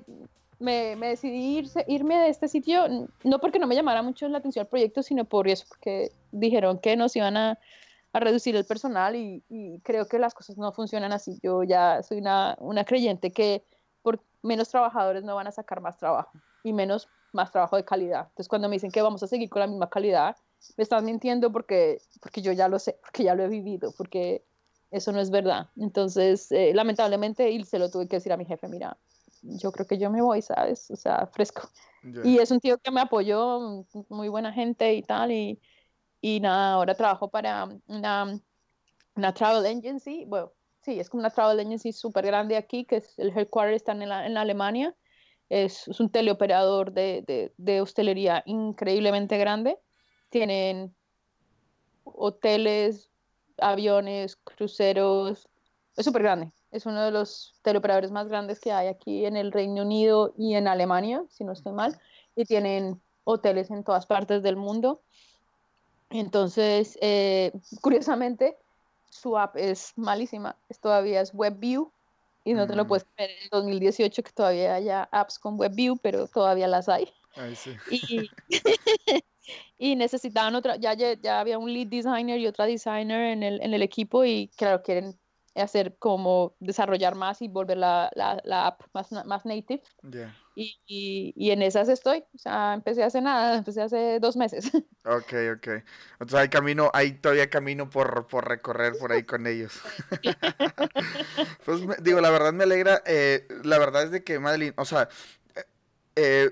[0.60, 2.88] me, me, decidí irse, irme de este sitio,
[3.24, 6.80] no porque no me llamara mucho la atención el proyecto, sino por eso, porque dijeron
[6.80, 7.60] que nos iban a,
[8.14, 11.38] a reducir el personal y, y, creo que las cosas no funcionan así.
[11.44, 13.64] Yo ya soy una, una creyente que
[14.02, 16.32] por menos trabajadores no van a sacar más trabajo
[16.64, 18.28] y menos más trabajo de calidad.
[18.30, 20.38] Entonces cuando me dicen que vamos a seguir con la misma calidad,
[20.78, 24.44] me estás mintiendo porque, porque yo ya lo sé, porque ya lo he vivido, porque
[24.92, 25.68] eso no es verdad.
[25.76, 28.98] Entonces, eh, lamentablemente, y se lo tuve que decir a mi jefe, mira,
[29.46, 30.90] yo creo que yo me voy, ¿sabes?
[30.92, 31.70] O sea, fresco.
[32.04, 32.26] Yeah.
[32.26, 35.60] Y es un tío que me apoyó, muy buena gente y tal, y,
[36.22, 38.40] y nada, ahora trabajo para una,
[39.16, 43.18] una travel agency, bueno, sí, es como una travel agency súper grande aquí, que es
[43.18, 44.96] el headquarter está en, la, en Alemania,
[45.50, 49.78] es, es, un teleoperador de, de, de hostelería increíblemente grande,
[50.30, 50.96] tienen
[52.04, 53.10] hoteles,
[53.58, 55.50] aviones, cruceros,
[55.96, 56.52] es súper grande.
[56.76, 60.56] Es uno de los teleoperadores más grandes que hay aquí en el Reino Unido y
[60.56, 61.98] en Alemania, si no estoy mal,
[62.36, 65.02] y tienen hoteles en todas partes del mundo.
[66.10, 68.58] Entonces, eh, curiosamente,
[69.10, 71.90] su app es malísima, es, todavía es WebView
[72.44, 72.68] y no mm.
[72.68, 76.68] te lo puedes creer en el 2018 que todavía haya apps con WebView, pero todavía
[76.68, 77.10] las hay.
[77.36, 77.72] Ay, sí.
[77.90, 78.30] Y,
[79.78, 83.74] y necesitaban otra, ya, ya había un lead designer y otra designer en el, en
[83.74, 85.18] el equipo y claro, quieren
[85.56, 89.82] hacer como desarrollar más y volver la, la, la app más, más native.
[90.10, 90.36] Yeah.
[90.56, 94.72] Y, y, y, en esas estoy, o sea, empecé hace nada, empecé hace dos meses.
[95.08, 95.68] Ok, ok.
[96.14, 99.80] Entonces hay camino, hay todavía camino por, por recorrer por ahí con ellos.
[101.66, 105.08] pues digo, la verdad me alegra, eh, la verdad es de que Madeline, o sea,
[106.16, 106.50] eh,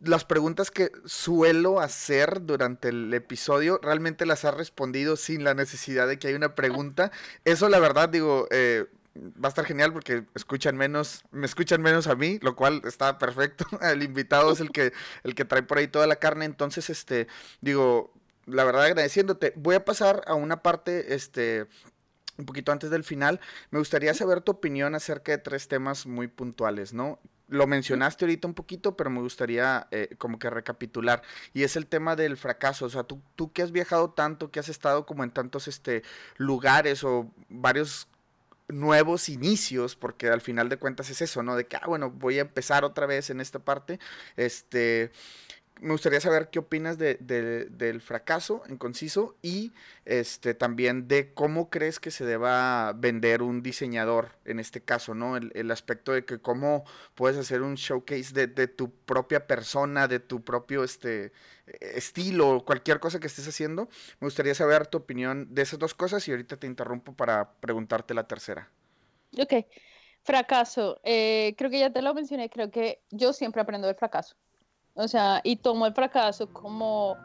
[0.00, 6.08] las preguntas que suelo hacer durante el episodio realmente las ha respondido sin la necesidad
[6.08, 7.10] de que haya una pregunta.
[7.44, 8.86] Eso la verdad digo, eh,
[9.16, 13.18] va a estar genial porque escuchan menos, me escuchan menos a mí, lo cual está
[13.18, 13.66] perfecto.
[13.82, 14.92] El invitado es el que,
[15.22, 16.44] el que trae por ahí toda la carne.
[16.44, 17.26] Entonces, este,
[17.60, 18.12] digo,
[18.46, 19.52] la verdad agradeciéndote.
[19.56, 21.66] Voy a pasar a una parte, este,
[22.38, 23.40] un poquito antes del final,
[23.70, 27.18] me gustaría saber tu opinión acerca de tres temas muy puntuales, ¿no?
[27.48, 31.22] Lo mencionaste ahorita un poquito, pero me gustaría eh, como que recapitular.
[31.54, 32.86] Y es el tema del fracaso.
[32.86, 36.02] O sea, tú, tú que has viajado tanto, que has estado como en tantos este,
[36.36, 38.08] lugares o varios
[38.68, 41.56] nuevos inicios, porque al final de cuentas es eso, ¿no?
[41.56, 44.00] De que, ah, bueno, voy a empezar otra vez en esta parte.
[44.36, 45.12] Este,
[45.80, 49.72] me gustaría saber qué opinas de, de, del fracaso en conciso y
[50.04, 55.36] este también de cómo crees que se deba vender un diseñador en este caso, ¿no?
[55.36, 60.20] El, aspecto de que cómo puedes hacer un showcase de, de, tu propia persona, de
[60.20, 61.32] tu propio este,
[61.80, 63.88] estilo, cualquier cosa que estés haciendo.
[64.20, 68.14] Me gustaría saber tu opinión de esas dos cosas y ahorita te interrumpo para preguntarte
[68.14, 68.70] la tercera.
[69.38, 69.66] Ok,
[70.22, 71.00] fracaso.
[71.04, 74.36] Eh, creo que ya te lo mencioné, creo que yo siempre aprendo del fracaso.
[74.96, 77.16] O sea, y tomo el fracaso como,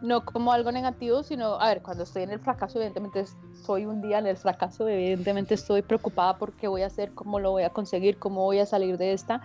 [0.00, 4.00] no como algo negativo, sino, a ver, cuando estoy en el fracaso, evidentemente estoy un
[4.00, 7.64] día en el fracaso, evidentemente estoy preocupada por qué voy a hacer, cómo lo voy
[7.64, 9.40] a conseguir, cómo voy a salir de esta.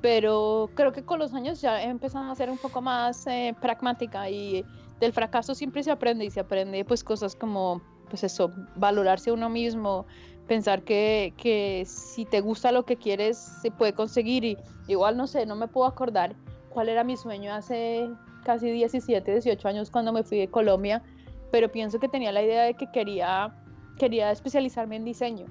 [0.00, 3.54] Pero creo que con los años ya he empezado a ser un poco más eh,
[3.60, 4.64] pragmática y
[4.98, 9.50] del fracaso siempre se aprende y se aprende pues cosas como, pues eso, valorarse uno
[9.50, 10.06] mismo,
[10.46, 15.26] pensar que, que si te gusta lo que quieres se puede conseguir y igual no
[15.26, 16.34] sé, no me puedo acordar
[16.74, 18.10] cuál era mi sueño hace
[18.44, 21.02] casi 17, 18 años cuando me fui de Colombia,
[21.50, 23.54] pero pienso que tenía la idea de que quería,
[23.98, 25.46] quería especializarme en diseño.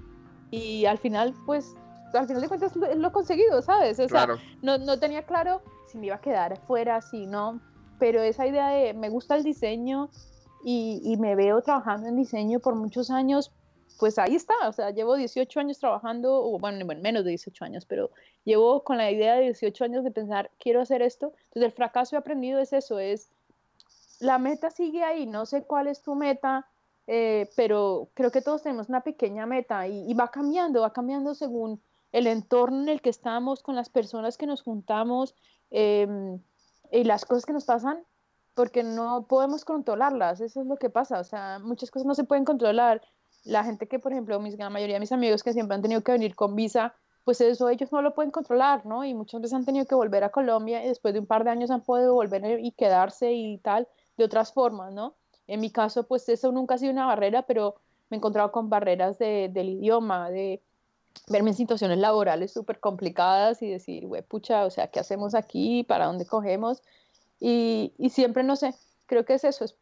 [0.52, 1.74] Y al final, pues,
[2.14, 4.00] al final de cuentas lo, lo he conseguido, ¿sabes?
[4.00, 4.38] O claro.
[4.38, 7.60] sea, no, no tenía claro si me iba a quedar afuera, si no,
[7.98, 10.10] pero esa idea de me gusta el diseño
[10.64, 13.52] y, y me veo trabajando en diseño por muchos años,
[14.00, 17.86] pues ahí está, o sea, llevo 18 años trabajando, o bueno, menos de 18 años,
[17.86, 18.12] pero
[18.44, 21.34] llevo con la idea de 18 años de pensar, quiero hacer esto.
[21.46, 23.30] Entonces el fracaso he aprendido es eso, es
[24.20, 26.66] la meta sigue ahí, no sé cuál es tu meta,
[27.08, 31.82] eh, pero creo que todos tenemos una pequeña meta y, va cambiando, va cambiando según
[32.12, 35.36] el entorno en el que estamos, con las personas que nos juntamos
[35.72, 36.08] eh,
[36.92, 38.04] y las cosas que nos pasan,
[38.54, 42.24] porque no podemos controlarlas, eso es lo que pasa, o sea, muchas cosas no se
[42.24, 43.02] pueden controlar.
[43.44, 46.12] La gente que, por ejemplo, mis, mayoría de mis amigos que siempre han tenido que
[46.12, 49.06] venir con visa, pues eso ellos no lo pueden controlar, ¿no?
[49.06, 51.52] Y muchas veces han tenido que volver a Colombia y después de un par de
[51.52, 53.88] años han podido volver y quedarse y tal,
[54.18, 55.16] de otras formas, ¿no?
[55.48, 57.76] En mi caso, pues eso nunca ha sido una barrera, pero
[58.10, 60.62] me he encontrado con barreras de, del idioma, de
[61.28, 65.84] verme en situaciones laborales súper complicadas y decir, güey, pucha, o sea, ¿qué hacemos aquí?
[65.84, 66.82] ¿Para dónde cogemos?
[67.40, 68.74] Y, y siempre, no sé,
[69.06, 69.76] creo que es eso, es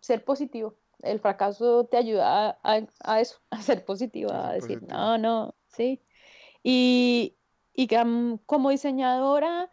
[0.00, 0.74] ser positivo.
[1.02, 6.00] El fracaso te ayuda a, a, eso, a ser positivo, a decir, no, no, sí.
[6.62, 7.36] Y,
[7.74, 7.88] y
[8.46, 9.70] como diseñadora,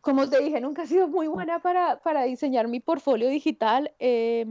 [0.00, 3.92] como te dije, nunca he sido muy buena para, para diseñar mi portfolio digital.
[3.98, 4.46] Eh,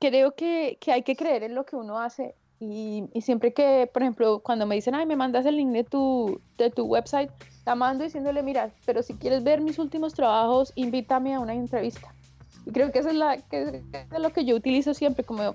[0.00, 3.88] creo que, que, hay que creer en lo que uno hace y, y, siempre que,
[3.92, 7.30] por ejemplo, cuando me dicen, ay, me mandas el link de tu, de tu website,
[7.66, 12.14] la mando diciéndole, mira, pero si quieres ver mis últimos trabajos, invítame a una entrevista.
[12.66, 15.54] Y creo que eso es, la, que es lo que yo utilizo siempre, como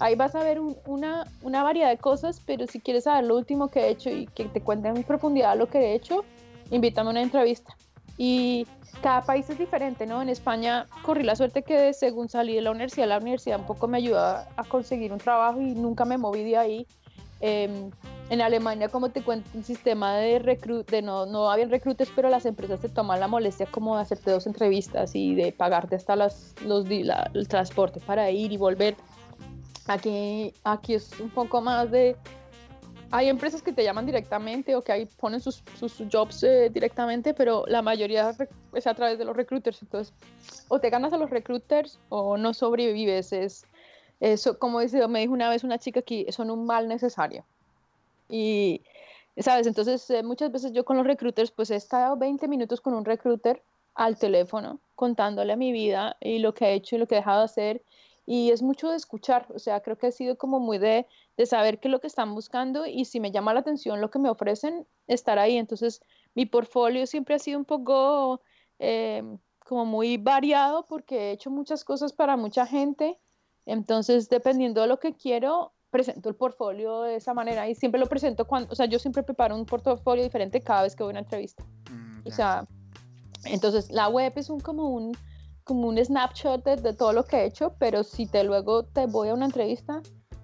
[0.00, 3.68] ahí vas a ver una, una, variedad de cosas, pero si quieres saber lo último
[3.68, 6.24] que he hecho y que te cuenten en profundidad lo que he hecho,
[6.70, 7.76] invítame a una entrevista.
[8.16, 8.66] Y
[9.02, 10.22] cada país es diferente, ¿no?
[10.22, 13.86] En España corrí la suerte que según salí de la universidad, la universidad un poco
[13.86, 16.86] me ayudó a conseguir un trabajo y nunca me moví de ahí.
[17.40, 17.90] Eh,
[18.28, 22.28] en Alemania, como te cuento, un sistema de reclut, de no, no habían reclutes, pero
[22.28, 26.16] las empresas te toman la molestia como de hacerte dos entrevistas y de pagarte hasta
[26.16, 28.96] las, los, la, el transporte para ir y volver.
[29.86, 32.16] Aquí, aquí es un poco más de...
[33.12, 37.34] Hay empresas que te llaman directamente o que ahí ponen sus, sus jobs eh, directamente,
[37.34, 38.34] pero la mayoría
[38.74, 39.80] es a través de los recruiters.
[39.82, 40.12] Entonces,
[40.66, 43.32] o te ganas a los recruiters o no sobrevives.
[43.32, 43.64] Es,
[44.18, 47.44] eso, como dice, me dijo una vez una chica que son un mal necesario.
[48.28, 48.82] Y,
[49.36, 49.66] ¿sabes?
[49.66, 53.04] Entonces, eh, muchas veces yo con los recruiters, pues he estado 20 minutos con un
[53.04, 53.62] recruiter
[53.94, 57.40] al teléfono, contándole mi vida y lo que he hecho y lo que he dejado
[57.40, 57.82] de hacer.
[58.26, 61.06] Y es mucho de escuchar, o sea, creo que ha sido como muy de,
[61.36, 64.10] de saber qué es lo que están buscando y si me llama la atención lo
[64.10, 65.56] que me ofrecen, estar ahí.
[65.56, 66.02] Entonces,
[66.34, 68.42] mi portfolio siempre ha sido un poco
[68.80, 69.22] eh,
[69.60, 73.18] como muy variado porque he hecho muchas cosas para mucha gente.
[73.64, 78.06] Entonces, dependiendo de lo que quiero, presento el portfolio de esa manera y siempre lo
[78.06, 81.14] presento cuando, o sea, yo siempre preparo un portafolio diferente cada vez que voy a
[81.14, 81.64] una entrevista.
[81.90, 82.66] Mm, o sea,
[83.44, 85.16] entonces la web es un como un
[85.64, 89.30] como un snapshot de, todo lo que he hecho, pero si te luego te voy
[89.30, 90.00] a una entrevista,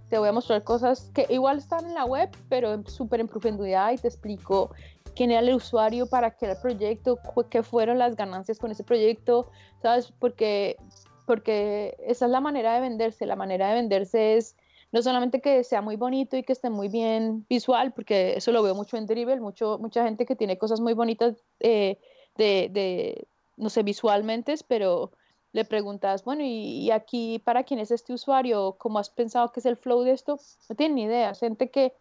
[0.09, 3.93] te voy a mostrar cosas que igual están en la web, pero súper en profundidad
[3.93, 4.73] y te explico
[5.15, 7.19] quién era el usuario, para qué era el proyecto,
[7.51, 9.49] qué fueron las ganancias con ese proyecto,
[9.81, 10.13] ¿sabes?
[10.19, 10.77] Porque,
[11.25, 14.57] porque esa es la manera de venderse, la manera de venderse es
[14.93, 18.63] no solamente que sea muy bonito y que esté muy bien visual, porque eso lo
[18.63, 21.99] veo mucho en Dribble, mucho, mucha gente que tiene cosas muy bonitas eh,
[22.37, 23.27] de, de,
[23.57, 25.11] no sé, visualmente, pero
[25.53, 28.77] le preguntas, bueno, ¿y, aquí para quién es este usuario?
[28.79, 30.39] ¿Cómo has pensado que es el flow de esto?
[30.69, 31.35] No tienen ni idea.
[31.35, 31.95] Gente que,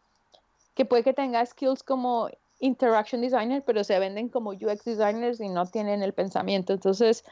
[0.74, 2.30] que puede que tenga skills como
[2.60, 6.74] interaction designer, pero se venden como UX designers y no tienen el pensamiento.
[6.74, 7.24] Entonces,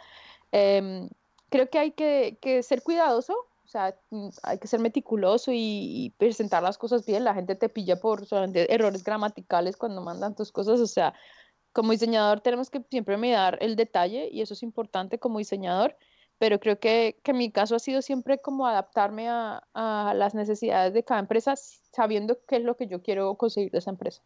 [0.51, 1.09] em,
[1.49, 6.63] creo que hay que ser cuidadoso o sea, mm, hay que ser meticuloso y, presentar
[6.63, 7.23] las cosas bien.
[7.23, 10.79] La gente te pilla por solamente errores gramaticales cuando mandan tus cosas.
[10.79, 11.13] O sea,
[11.71, 15.95] como diseñador tenemos que siempre mirar el detalle y eso es importante como diseñador.
[16.39, 20.93] Pero creo que, que mi caso ha sido siempre como adaptarme a, a las necesidades
[20.93, 24.23] de cada empresa sabiendo qué es lo que yo quiero conseguir de esa empresa.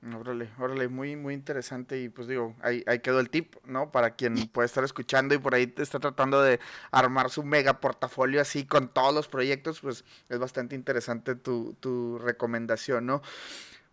[0.00, 3.90] Órale, órale, muy, muy interesante y pues digo, ahí, ahí quedó el tip, ¿no?
[3.90, 6.60] Para quien puede estar escuchando y por ahí te está tratando de
[6.92, 12.18] armar su mega portafolio así con todos los proyectos, pues es bastante interesante tu, tu
[12.18, 13.22] recomendación, ¿no?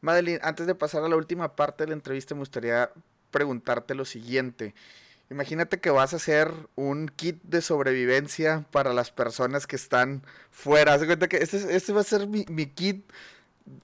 [0.02, 2.92] Madeline, antes de pasar a la última parte de la entrevista, me gustaría
[3.32, 4.76] preguntarte lo siguiente.
[5.32, 10.94] Imagínate que vas a hacer un kit de sobrevivencia para las personas que están fuera.
[10.94, 13.12] Haz cuenta que este, este va a ser mi, mi kit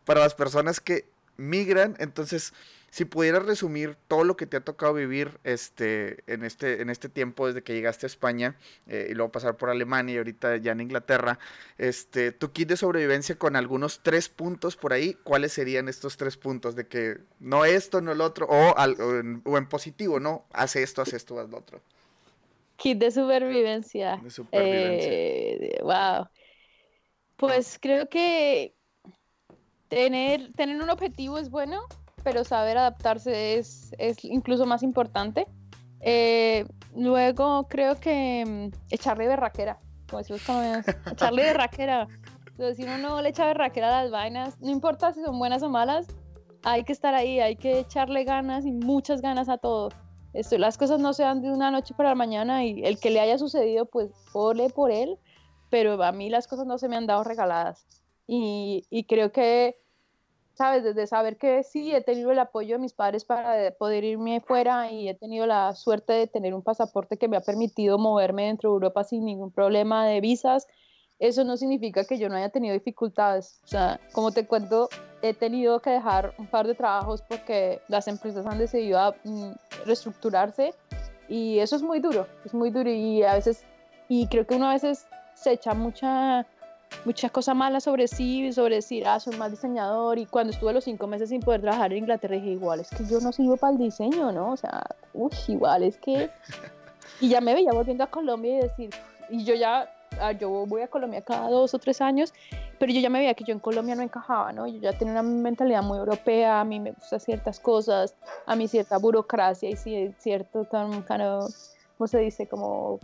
[0.06, 1.10] para las personas que
[1.42, 1.96] migran.
[2.00, 2.54] Entonces,
[2.92, 7.08] si pudieras resumir todo lo que te ha tocado vivir este, en, este, en este
[7.08, 10.74] tiempo desde que llegaste a España eh, y luego pasar por Alemania y ahorita ya
[10.74, 11.40] en Inglaterra,
[11.78, 16.36] este, tu kit de sobrevivencia con algunos tres puntos por ahí, ¿cuáles serían estos tres
[16.36, 16.76] puntos?
[16.76, 20.46] De que no esto, no el otro, o, o, en, positivo, ¿no?
[20.52, 21.82] Hace esto, hace esto, haz lo otro.
[22.76, 24.18] Kit de supervivencia.
[24.22, 25.82] De supervivencia.
[25.82, 26.26] wow.
[26.26, 26.42] Eh,
[27.38, 28.76] pues creo que
[29.92, 31.82] tener, tener un objetivo es bueno,
[32.24, 35.46] pero saber adaptarse es, es incluso más importante.
[36.00, 36.66] Eh,
[36.96, 39.80] luego creo que mm, echarle de raquera,
[40.10, 40.42] como decimos
[41.12, 42.08] echarle de raquera.
[42.52, 45.38] Entonces, si uno no le echa de raquera a las vainas, no importa si son
[45.38, 46.08] buenas o malas,
[46.64, 49.90] hay que estar ahí, hay que echarle ganas y muchas ganas a todo.
[50.32, 53.10] Esto, las cosas no se dan de una noche para la mañana y el que
[53.10, 55.18] le haya sucedido, pues ole por él,
[55.70, 57.86] pero a mí las cosas no se me han dado regaladas.
[58.34, 59.82] Y, y creo que
[60.54, 60.84] ¿sabes?
[60.84, 64.92] Desde saber que sí, he tenido el apoyo de mis padres para poder irme fuera
[64.92, 68.70] y he tenido la suerte de tener un pasaporte que me ha permitido moverme dentro
[68.70, 70.68] de Europa sin ningún problema de visas.
[71.20, 73.60] Eso no significa que yo no haya tenido dificultades.
[73.64, 74.90] O sea, como te cuento,
[75.22, 79.52] he tenido que dejar un par de trabajos porque las empresas han decidido a, mm,
[79.86, 80.74] reestructurarse
[81.28, 83.64] y eso es muy duro, es muy duro y a veces,
[84.10, 86.46] y creo que uno a veces se echa mucha
[87.06, 90.18] muchas cosas malas sobre sí, sobre decir, ah, soy mal diseñador.
[90.18, 93.06] Y cuando estuve los cinco meses sin poder trabajar en Inglaterra, dije, igual es que
[93.06, 94.52] yo no sirvo para el diseño, ¿no?
[94.52, 94.84] O sea,
[95.14, 96.30] uff, igual es que.
[97.20, 98.90] Y ya me veía volviendo a Colombia y decir,
[99.30, 102.34] y yo ya, ah, yo voy a Colombia cada dos o tres años,
[102.80, 104.66] pero yo ya me veía que yo en Colombia no encajaba, ¿no?
[104.66, 108.16] Yo ya tenía una mentalidad muy europea, a mí me gustan ciertas cosas,
[108.48, 112.48] a mí cierta burocracia y cierto, tan, ¿cómo se dice?
[112.48, 113.00] Como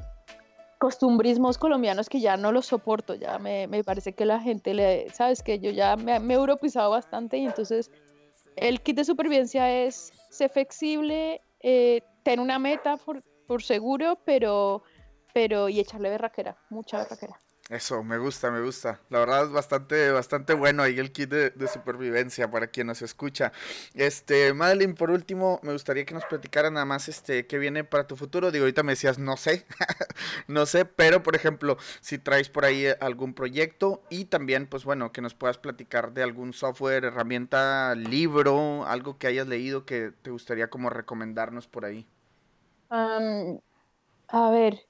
[0.77, 5.09] costumbrismos colombianos que ya no los soporto, ya me, me parece que la gente le,
[5.11, 7.91] sabes que yo ya me, me, he europeizado bastante y entonces
[8.55, 14.83] el kit de supervivencia es ser flexible, eh, tener una meta por, por, seguro, pero,
[15.33, 17.41] pero y echarle berraquera, mucha berraquera.
[17.69, 19.01] Eso, me gusta, me gusta.
[19.09, 23.51] La verdad es bastante, bastante bueno ahí el kit de, supervivencia para quien nos escucha.
[23.93, 28.07] Este, Madeline, por último, me gustaría que nos platicara nada más este qué viene para
[28.07, 28.51] tu futuro.
[28.51, 29.65] Digo, ahorita me decías, no sé,
[30.47, 35.11] no sé, pero por ejemplo, si traes por ahí algún proyecto y también, pues bueno,
[35.11, 40.29] que nos puedas platicar de algún software, herramienta, libro, algo que hayas leído que te
[40.31, 42.07] gustaría como recomendarnos por ahí.
[42.89, 44.86] a ver,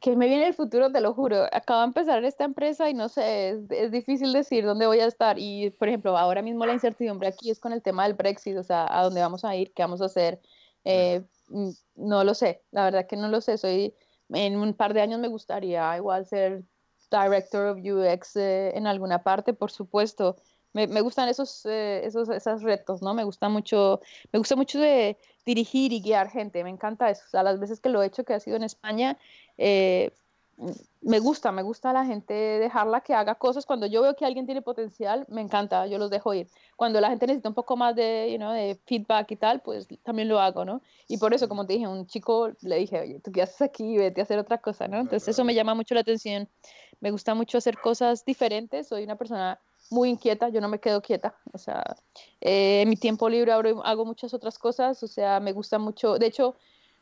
[0.00, 1.44] que me viene el futuro, te lo juro.
[1.52, 5.38] Acabo de empezar esta empresa y no sé, es, difícil decir dónde voy a estar.
[5.38, 8.62] Y, por ejemplo, ahora mismo la incertidumbre aquí es con el tema del Brexit, o
[8.62, 10.40] sea, a dónde vamos a ir, qué vamos a hacer.
[10.84, 13.58] Eh, mm, no lo sé, la verdad que no lo sé.
[13.58, 13.94] Soy,
[14.30, 16.64] en un par de años me gustaría igual ser
[17.10, 20.36] Director of UX eh, en alguna parte, por supuesto.
[20.72, 23.14] Me, me gustan esos, eh, esos, esos retos, ¿no?
[23.14, 24.00] Me gusta mucho,
[24.32, 27.22] me gusta mucho de dirigir y guiar gente, me encanta eso.
[27.26, 29.18] O sea, las veces que lo he hecho, que ha sido en España,
[29.58, 30.12] eh,
[31.00, 33.64] me gusta, me gusta a la gente dejarla que haga cosas.
[33.64, 36.48] Cuando yo veo que alguien tiene potencial, me encanta, yo los dejo ir.
[36.76, 39.88] Cuando la gente necesita un poco más de, you know, de feedback y tal, pues
[40.02, 40.82] también lo hago, ¿no?
[41.08, 43.96] Y por eso, como te dije, un chico le dije, oye, ¿tú qué haces aquí?
[43.96, 44.98] Vete a hacer otra cosa, ¿no?
[44.98, 46.48] Entonces eso me llama mucho la atención.
[47.00, 48.88] Me gusta mucho hacer cosas diferentes.
[48.88, 49.58] Soy una persona
[49.90, 51.84] muy inquieta, yo no me quedo quieta, o sea,
[52.40, 56.18] eh, en mi tiempo libre hago, hago muchas otras cosas, o sea, me gusta mucho,
[56.18, 56.54] de hecho,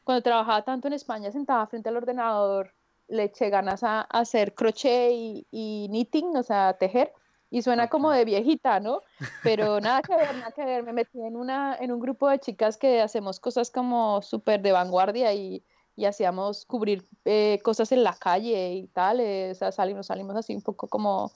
[0.05, 2.73] cuando trabajaba tanto en España, sentada frente al ordenador,
[3.09, 7.13] le eché ganas a, hacer crochet y, knitting, o sea, tejer,
[7.51, 9.03] y suena como de viejita, ¿no?
[9.43, 12.39] Pero nada que ver, nada que ver, me metí en, una, en un grupo de
[12.39, 15.63] chicas que hacemos cosas como súper de vanguardia y,
[15.99, 20.37] y hacíamos cubrir eh, cosas en la calle y tal, eh, o sea, salimos, salimos
[20.37, 21.33] así un poco como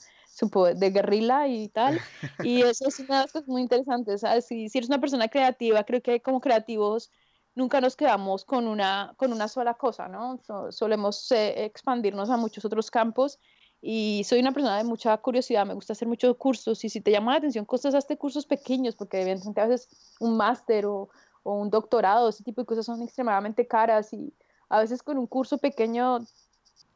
[0.74, 2.00] de guerrilla y tal.
[2.42, 4.18] Y eso es una cosa muy interesante.
[4.18, 4.46] ¿sabes?
[4.46, 7.10] Si, si eres una persona creativa, creo que como creativos
[7.54, 10.40] nunca nos quedamos con una, con una sola cosa, ¿no?
[10.70, 13.38] solemos eh, expandirnos a muchos otros campos
[13.80, 17.10] y soy una persona de mucha curiosidad, me gusta hacer muchos cursos y si te
[17.10, 19.88] llama la atención cosas, hazte cursos pequeños porque evidentemente a veces
[20.20, 21.10] un máster o,
[21.42, 24.32] o, un doctorado, ese tipo de cosas son extremadamente caras y
[24.68, 26.20] a veces con un curso pequeño,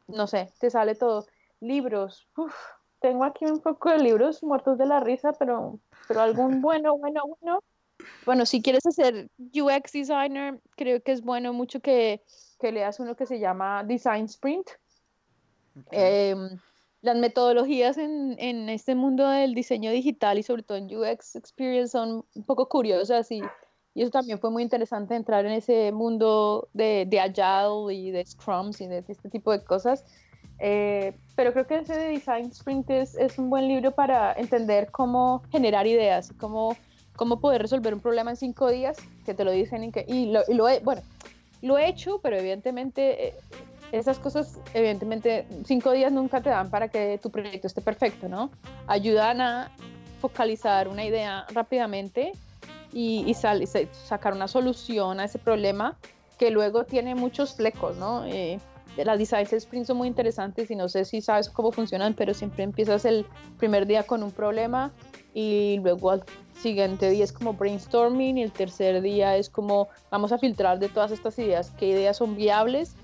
[0.07, 1.26] no sé, te sale todo.
[1.61, 2.55] Libros, uf,
[3.01, 5.78] tengo aquí un poco de libros muertos de la risa, pero,
[6.09, 7.61] pero algún bueno, bueno, bueno.
[8.24, 12.22] Bueno, si quieres hacer UX designer, creo que es bueno mucho que,
[12.61, 14.68] que leas uno que se llama Design Sprint.
[15.90, 16.59] Em,
[17.03, 21.92] las metodologías en, en, este mundo del diseño digital y sobre todo en UX Experience
[21.92, 23.40] son un poco curiosas y,
[23.94, 28.24] y eso también fue muy interesante entrar en ese mundo de, de Agile y de
[28.24, 30.05] Scrums y de este tipo de cosas.
[30.59, 34.90] Eh, pero creo que ese de Design Sprint es, es, un buen libro para entender
[34.90, 36.76] cómo generar ideas, cómo,
[37.14, 40.32] cómo poder resolver un problema en cinco días, que te lo dicen y, que, y,
[40.32, 41.02] lo, y lo, he, bueno,
[41.61, 43.34] lo he hecho, pero evidentemente eh,
[43.92, 48.50] esas cosas, evidentemente, cinco días nunca te dan para que tu proyecto esté perfecto, ¿no?
[48.86, 49.70] Ayudan a
[50.20, 52.33] focalizar una idea rápidamente
[52.92, 55.96] y, y, sal, y sacar una solución a ese problema
[56.38, 58.24] que luego tiene muchos flecos, ¿no?
[58.26, 58.58] Eh,
[59.05, 62.64] las design sprints son muy interesantes y no sé si sabes cómo funcionan, pero siempre
[62.64, 63.27] empiezas el
[63.59, 64.93] primer día con un problema
[65.35, 66.25] y luego al
[66.61, 70.89] siguiente día es como brainstorming y el tercer día es como vamos a filtrar de
[70.89, 72.95] todas estas ideas qué ideas son viables.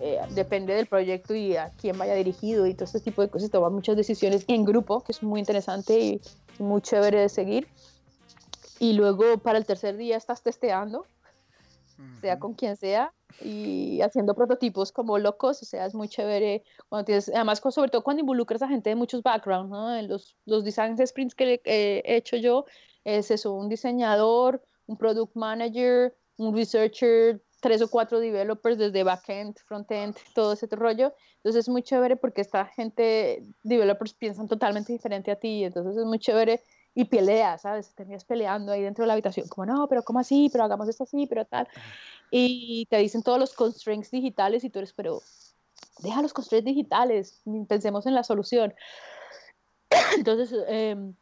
[0.00, 3.50] Eh, depende del proyecto y a quién vaya dirigido y todo este tipo de cosas.
[3.50, 6.20] Toma muchas decisiones en grupo, que es muy interesante y
[6.58, 7.68] muy chévere de seguir.
[8.80, 11.06] Y luego para el tercer día estás testeando
[12.20, 17.04] sea con quien sea, y haciendo prototipos como locos, o sea, es muy chévere cuando
[17.06, 19.94] tienes, además sobre todo cuando involucras a gente de muchos backgrounds, ¿no?
[19.94, 22.66] En los, los design sprints que he hecho yo,
[23.04, 29.56] es eso, un diseñador, un product manager, un researcher, tres o cuatro developers desde backend,
[29.66, 31.14] frontend, todo ese rollo.
[31.36, 35.64] Entonces es muy chévere porque esta gente, developers, piensan totalmente diferente a ti.
[35.64, 36.60] Entonces es muy chévere
[36.94, 37.94] y pelea, ¿sabes?
[37.94, 40.48] Terminas peleando ahí dentro de la habitación, como no, pero ¿cómo así?
[40.52, 41.66] Pero hagamos esto así, pero tal.
[42.30, 45.22] Y te dicen todos los constraints digitales y tú eres, pero
[46.00, 48.74] deja los constraints digitales, pensemos en la solución.
[50.16, 51.14] Entonces, em,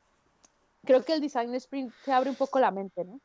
[0.85, 3.21] creo que el Design Sprint te abre un poco la mente, ¿no?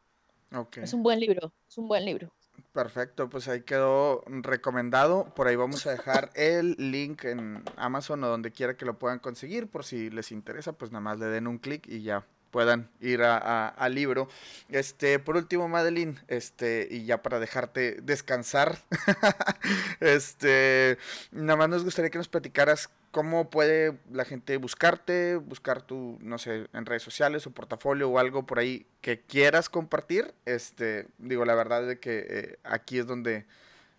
[0.60, 0.84] Okay.
[0.84, 2.32] Es un buen libro, es un buen libro.
[2.72, 5.34] Perfecto, pues ahí quedó recomendado.
[5.34, 9.20] Por ahí vamos a dejar el link en Amazon o donde quiera que lo puedan
[9.20, 9.68] conseguir.
[9.68, 12.26] Por si les interesa, pues nada más le den un clic y ya
[12.56, 14.30] puedan ir al libro.
[14.70, 18.78] Este, por último, Madeline, este, y ya para dejarte descansar,
[20.00, 20.98] este,
[21.34, 26.38] nada más nos gustaría que nos platicaras cómo puede la gente buscarte, buscar tu, no
[26.38, 30.34] sé, en redes sociales o portafolio o algo por ahí que quieras compartir.
[30.46, 33.44] Este, digo, la verdad es que eh, aquí es donde,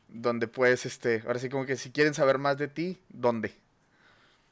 [0.09, 3.53] donde puedes, este, ahora sí como que si quieren saber más de ti, ¿dónde?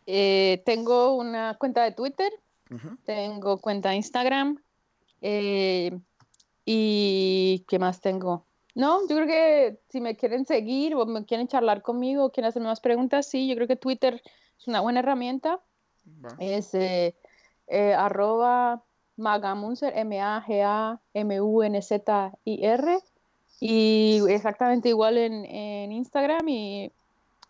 [0.07, 2.31] Eh, tengo una cuenta de Twitter
[3.05, 4.63] tengo cuenta de Instagram.
[5.21, 5.99] Eh,
[6.65, 8.47] ¿Y qué más tengo?
[8.75, 12.49] No, yo creo que si me quieren seguir o me quieren charlar conmigo o quieren
[12.49, 14.21] hacer más preguntas, sí, yo creo que Twitter
[14.59, 15.61] es una buena herramienta.
[16.39, 17.15] Es eh,
[17.69, 18.83] eh, arroba
[19.17, 20.99] magamunzer, M-A-G-A-M-U-N-Z-I-R.
[23.61, 26.91] Y exactamente igual en, en Instagram y,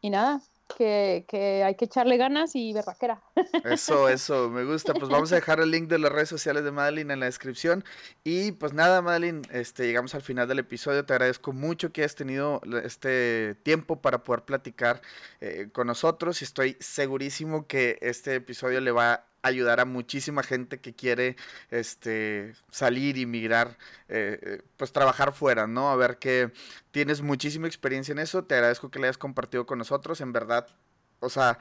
[0.02, 0.42] y nada,
[0.76, 3.22] que, hay que echarle ganas y berraquera.
[3.64, 4.94] Eso, eso, me gusta.
[4.94, 7.84] Pues vamos a dejar el link de las redes sociales de Madeline en la descripción.
[8.22, 11.04] Y pues nada, Madeline, este, llegamos al final del episodio.
[11.04, 15.00] Te agradezco mucho que hayas tenido este tiempo para poder platicar
[15.40, 16.42] eh, con nosotros.
[16.42, 21.36] Y estoy segurísimo que este episodio le va ayudar a muchísima gente que quiere
[21.70, 23.76] este, salir y migrar,
[24.08, 25.90] eh, eh, pues trabajar fuera, ¿no?
[25.90, 26.50] A ver que
[26.90, 30.66] tienes muchísima experiencia en eso, te agradezco que le hayas compartido con nosotros, en verdad,
[31.20, 31.58] o sea,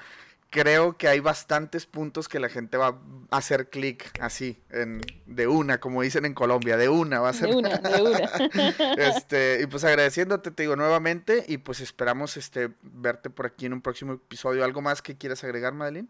[0.54, 3.00] creo que hay bastantes puntos que la gente va
[3.32, 7.34] a hacer clic así, en, de una, como dicen en Colombia, de una va a
[7.34, 7.50] ser.
[7.50, 8.96] De una, de una.
[8.98, 13.74] este, y pues agradeciéndote, te digo nuevamente, y pues esperamos este, verte por aquí en
[13.74, 14.64] un próximo episodio.
[14.64, 16.08] ¿Algo más que quieras agregar, Madeline?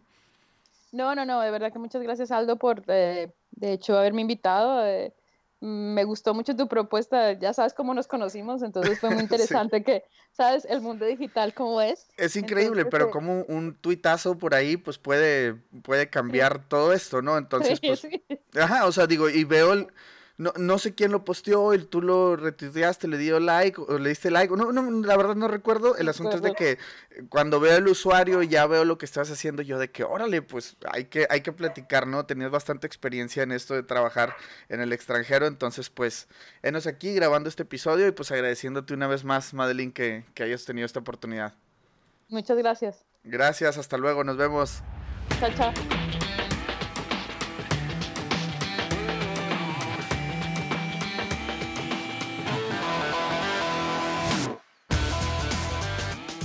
[0.94, 4.86] No, no, no, de verdad que muchas gracias Aldo por, eh, de hecho, haberme invitado.
[4.86, 5.12] Eh,
[5.60, 10.04] me gustó mucho tu propuesta, ya sabes cómo nos conocimos, entonces fue muy interesante que,
[10.34, 12.08] sabes, el mundo digital cómo es.
[12.16, 17.24] Es increíble, pero eh, como un tuitazo por ahí, pues puede, puede cambiar todo esto,
[17.24, 17.40] ¿no?
[17.40, 18.06] Entonces, pues,
[18.56, 19.88] ajá, o sea, digo, y veo el
[20.38, 24.10] no, no sé quién lo posteó, y tú lo retuiteaste, le dio like, o le
[24.10, 26.80] diste like, no, no, la verdad no recuerdo, el asunto es de que
[27.30, 30.42] cuando veo el usuario y ya veo lo que estás haciendo, yo de que, órale,
[30.42, 32.26] pues hay que, hay que platicar, ¿no?
[32.26, 34.36] Tenías bastante experiencia en esto de trabajar
[34.70, 36.28] en el extranjero, entonces pues,
[36.64, 40.66] enos aquí grabando este episodio y pues agradeciéndote una vez más, Madeline, que, que hayas
[40.66, 41.54] tenido esta oportunidad.
[42.30, 43.06] Muchas gracias.
[43.24, 44.82] Gracias, hasta luego, nos vemos.
[45.40, 45.74] Chao, chao.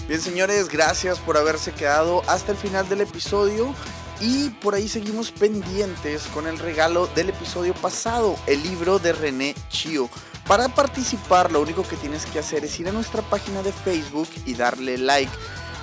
[0.08, 3.74] Bien, señores, gracias por haberse quedado hasta el final del episodio.
[4.22, 9.54] Y por ahí seguimos pendientes con el regalo del episodio pasado, el libro de René
[9.68, 10.08] Chio.
[10.46, 14.30] Para participar, lo único que tienes que hacer es ir a nuestra página de Facebook
[14.46, 15.30] y darle like.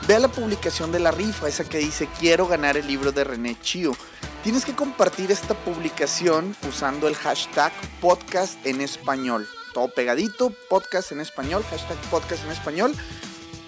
[0.08, 3.26] Ve a la publicación de la rifa, esa que dice quiero ganar el libro de
[3.26, 3.96] René Chio.
[4.44, 7.72] Tienes que compartir esta publicación usando el hashtag
[8.02, 9.48] podcast en español.
[9.72, 12.96] Todo pegadito, podcast en español, hashtag podcast en español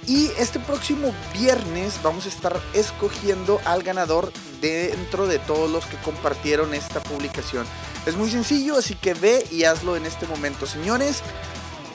[0.08, 4.32] y este próximo viernes vamos a estar escogiendo al ganador
[4.62, 7.66] dentro de todos los que compartieron esta publicación.
[8.06, 11.22] Es muy sencillo, así que ve y hazlo en este momento, señores.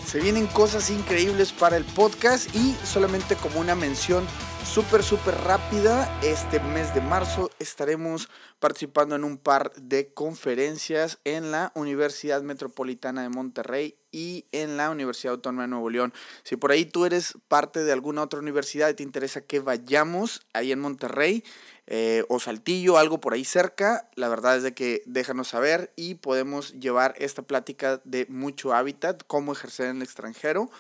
[0.07, 4.27] Se vienen cosas increíbles para el podcast y solamente como una mención
[4.65, 8.29] súper, súper rápida, este mes de marzo estaremos
[8.59, 14.91] participando en un par de conferencias en la Universidad Metropolitana de Monterrey y en la
[14.91, 16.13] Universidad Autónoma de Nuevo León.
[16.45, 20.43] Si por ahí tú eres parte de alguna otra universidad y te interesa que vayamos
[20.53, 21.45] ahí en Monterrey
[21.87, 26.15] eh, o Saltillo, algo por ahí cerca, la verdad es de que déjanos saber y
[26.15, 30.71] podemos llevar esta plática de mucho hábitat, cómo ejercer en el extranjero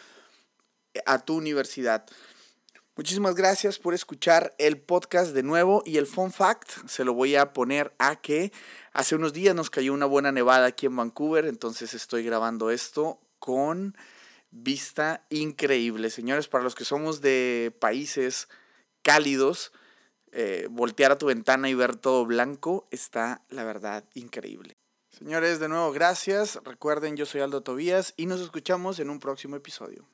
[1.07, 2.05] a tu universidad.
[2.95, 7.37] Muchísimas gracias por escuchar el podcast de nuevo y el fun fact se lo voy
[7.37, 8.53] a poner a que
[8.93, 13.19] hace unos días nos cayó una buena nevada aquí en Vancouver, entonces estoy grabando esto
[13.39, 13.97] con
[14.51, 16.11] vista increíble.
[16.11, 18.51] Señores, para los que somos de países
[19.01, 19.73] cálidos,
[20.31, 24.75] eh, voltear a tu ventana y ver todo blanco está la verdad increíble.
[25.09, 26.61] Señores, de nuevo, gracias.
[26.63, 30.07] Recuerden, yo soy Aldo Tobías y nos escuchamos en un próximo episodio.